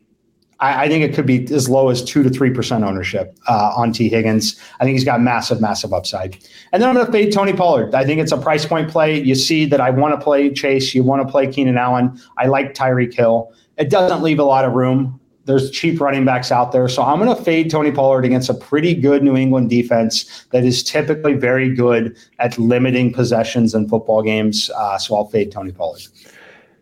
[0.63, 3.73] I, I, think it could be as low as two to three percent ownership uh,
[3.75, 4.59] on Tee Higgins.
[4.79, 6.37] I think he's got massive, massive upside.
[6.71, 7.93] And then I'm going to fade Tony Pollard.
[7.93, 9.21] I think it's a price point play.
[9.21, 10.95] You see that I want to play Chase.
[10.95, 12.17] You want to play Keenan Allen.
[12.37, 13.51] I like Tyreek Hill.
[13.77, 15.19] It doesn't leave a lot of room.
[15.45, 16.87] There's cheap running backs out there.
[16.87, 20.63] So I'm going to fade Tony Pollard against a pretty good New England defense that
[20.63, 24.69] is typically very good at limiting possessions in football games.
[24.69, 26.03] Uh, so I'll fade Tony Pollard.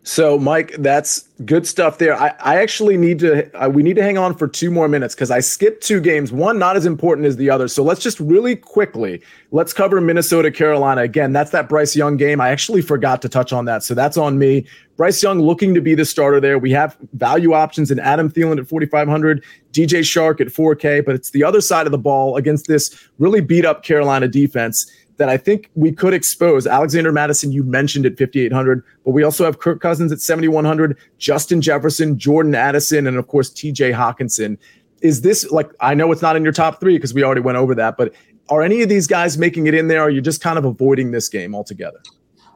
[0.04, 2.20] So, Mike, that's good stuff there.
[2.20, 5.14] I, I actually need to, uh, we need to hang on for two more minutes
[5.14, 6.32] because I skipped two games.
[6.32, 7.68] One not as important as the other.
[7.68, 9.22] So let's just really quickly,
[9.52, 11.02] let's cover Minnesota, Carolina.
[11.02, 12.40] Again, that's that Bryce Young game.
[12.40, 13.84] I actually forgot to touch on that.
[13.84, 14.66] So that's on me.
[14.96, 16.58] Bryce Young looking to be the starter there.
[16.58, 21.30] We have value options in Adam Thielen at 4,500, DJ Chark at 4K, but it's
[21.30, 25.36] the other side of the ball against this really beat up Carolina defense that I
[25.36, 26.66] think we could expose.
[26.66, 31.60] Alexander Mattison, you mentioned at 5,800, but we also have Kirk Cousins at 7,100, Justin
[31.60, 34.58] Jefferson, Jordan Addison, and of course, TJ Hockenson.
[35.02, 37.58] Is this like, I know it's not in your top three because we already went
[37.58, 38.14] over that, but
[38.48, 40.00] are any of these guys making it in there?
[40.00, 41.98] Or are you just kind of avoiding this game altogether?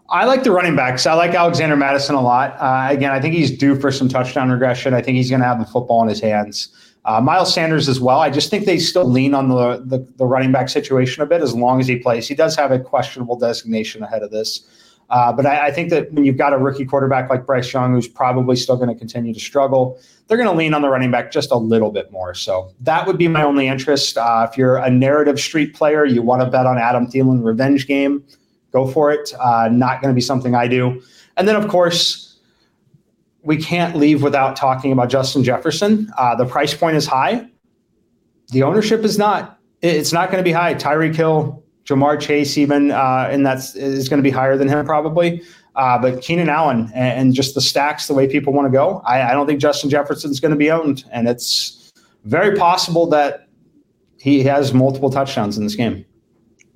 [0.09, 1.07] I like the running backs.
[1.07, 2.57] I like Alexander Mattison a lot.
[2.61, 4.95] Uh, again, I think he's due for some touchdown regression.
[4.95, 6.69] I think he's going to have the football in his hands.
[7.07, 8.19] Uh, Miles Sanders as well.
[8.19, 11.41] I just think they still lean on the, the, the running back situation a bit
[11.41, 12.27] as long as he plays.
[12.27, 14.67] He does have a questionable designation ahead of this.
[15.09, 17.93] Uh, but I, I, think that when you've got a rookie quarterback like Bryce Young,
[17.93, 21.13] who's probably still going to continue to struggle, they're going to lean on the running
[21.13, 22.35] back just a little bit more.
[22.35, 24.19] So that would be my only interest.
[24.19, 27.87] Uh, if you're a narrative street player, you want to bet on Adam Thielen revenge
[27.87, 28.25] game,
[28.73, 29.33] go for it.
[29.39, 31.01] Uh, not going to be something I do.
[31.37, 32.26] And then, of course,
[33.47, 36.11] we can't leave without talking about Justin Jefferson.
[36.19, 37.49] Uh, the price point is high.
[38.49, 39.59] The ownership is not.
[39.83, 40.75] It's not going to be high.
[40.75, 44.85] Tyreek Hill, Ja'Marr Chase, even, uh, and that's is going to be higher than him
[44.85, 45.43] probably.
[45.77, 49.03] Uh, but Keenan Allen and, and, just the stacks, the way people want to go,
[49.05, 51.93] I, I don't think Justin Jefferson is going to be owned, and it's
[52.25, 53.47] very possible that
[54.19, 56.05] he has multiple touchdowns in this game.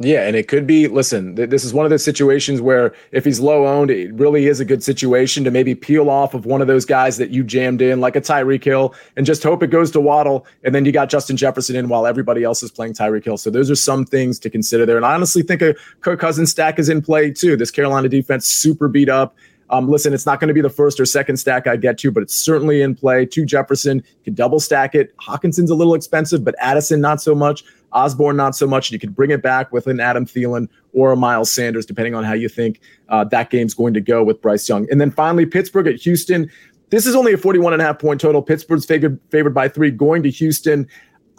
[0.02, 0.88] Yeah, and it could be.
[0.88, 4.46] Listen, th- this is one of those situations where if he's low owned, it really
[4.46, 7.44] is a good situation to maybe peel off of one of those guys that you
[7.44, 10.86] jammed in, like a Tyreek Hill, and just hope it goes to Waddle, and then
[10.86, 13.36] you got Justin Jefferson in while everybody else is playing Tyreek Hill.
[13.36, 14.96] So those are some things to consider there.
[14.96, 17.54] And I honestly think a Kirk Cousins stack is in play too.
[17.58, 19.36] This Carolina defense super beat up.
[19.68, 22.10] Um, listen, it's not going to be the first or second stack I get to,
[22.10, 23.24] but it's certainly in play.
[23.26, 25.14] To Jefferson, you can double stack it.
[25.18, 27.62] Hockenson's a little expensive, but Addison not so much.
[27.92, 28.90] Osborn not so much.
[28.90, 32.24] You could bring it back with an Adam Thielen or a Miles Sanders, depending on
[32.24, 34.86] how you think uh, that game's going to go with Bryce Young.
[34.90, 36.50] And then finally, Pittsburgh at Houston.
[36.90, 38.42] This is only a 41 and a half point total.
[38.42, 40.88] Pittsburgh's favored favored by three, going to Houston.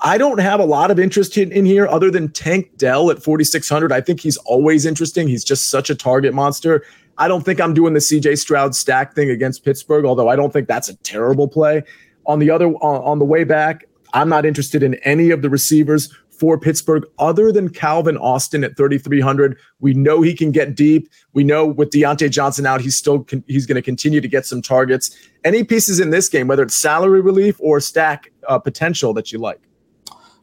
[0.04, 3.22] I don't have a lot of interest in, in here other than Tank Dell at
[3.22, 3.92] 4,600.
[3.92, 5.28] I think he's always interesting.
[5.28, 6.84] He's just such a target monster.
[7.20, 10.52] I don't think I'm doing the CJ Stroud stack thing against Pittsburgh, although I don't
[10.52, 11.84] think that's a terrible play.
[12.26, 15.50] On the other, on, on the way back, I'm not interested in any of the
[15.50, 19.56] receivers for Pittsburgh other than Calvin Austin at 3,300.
[19.80, 21.08] We know he can get deep.
[21.34, 24.48] We know with Diontae Johnson out, he's still con- he's going to continue to get
[24.48, 25.16] some targets.
[25.44, 29.38] Any pieces in this game, whether it's salary relief or stack uh, potential that you
[29.38, 29.62] like?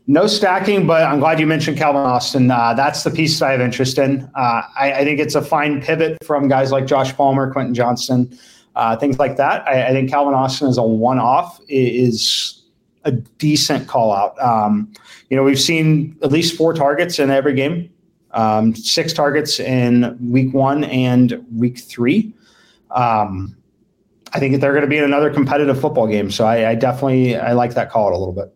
[0.06, 2.48] No stacking, but I'm glad you mentioned Calvin Austin.
[2.48, 4.30] Uh, that's the piece I have interest in.
[4.36, 8.38] Uh, I, I, think it's a fine pivot from guys like Josh Palmer, Quentin Johnston,
[8.76, 9.66] uh, things like that.
[9.66, 12.57] I, I, think Calvin Austin is a one-off is
[13.08, 14.40] a decent call out.
[14.40, 14.92] Um,
[15.30, 17.90] you know, we've seen at least four targets in every game,
[18.32, 22.32] um, six targets in week one and week three.
[22.92, 23.56] Um,
[24.32, 26.30] I think they're going to be in another competitive football game.
[26.30, 28.54] So I, I definitely I like that call out a little bit.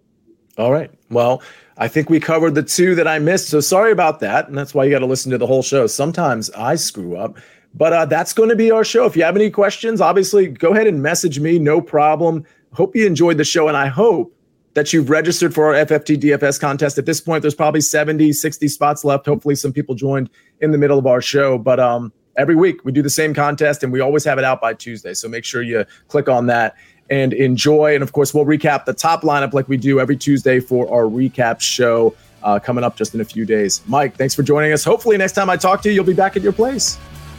[0.59, 0.91] All right.
[1.11, 1.43] Well,
[1.79, 3.49] I think we covered the two that I missed.
[3.49, 4.49] So sorry about that.
[4.49, 5.87] And that's why you got to listen to the whole show.
[5.87, 7.39] Sometimes I screw up.
[7.75, 9.07] But uh, that's going to be our show.
[9.07, 11.59] If you have any questions, obviously go ahead and message me.
[11.59, 12.45] No problem.
[12.75, 13.67] Hope you enjoyed the show.
[13.67, 14.37] And I hope
[14.75, 16.99] that you've registered for our FFT DFS contest.
[16.99, 19.27] At this point, there's probably 70, 60 spots left.
[19.27, 21.59] Hopefully, some people joined in the middle of our show.
[21.59, 24.61] But um, every week we do the same contest and we always have it out
[24.61, 25.15] by Tuesday.
[25.15, 26.77] So make sure you click on that
[27.11, 27.95] and enjoy.
[27.95, 31.05] And of course, we'll recap the top lineup like we do every Tuesday for our
[31.05, 33.83] recap show uh, coming up just in a few days.
[33.87, 34.85] Mike, thanks for joining us.
[34.85, 36.99] Hopefully, next time I talk to you, you'll be back at your place.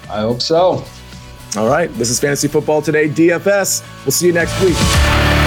[0.10, 0.84] I hope so.
[1.58, 1.92] All right.
[1.96, 3.84] This is Fantasy Football Today, DFS.
[4.06, 5.43] We'll see you next week.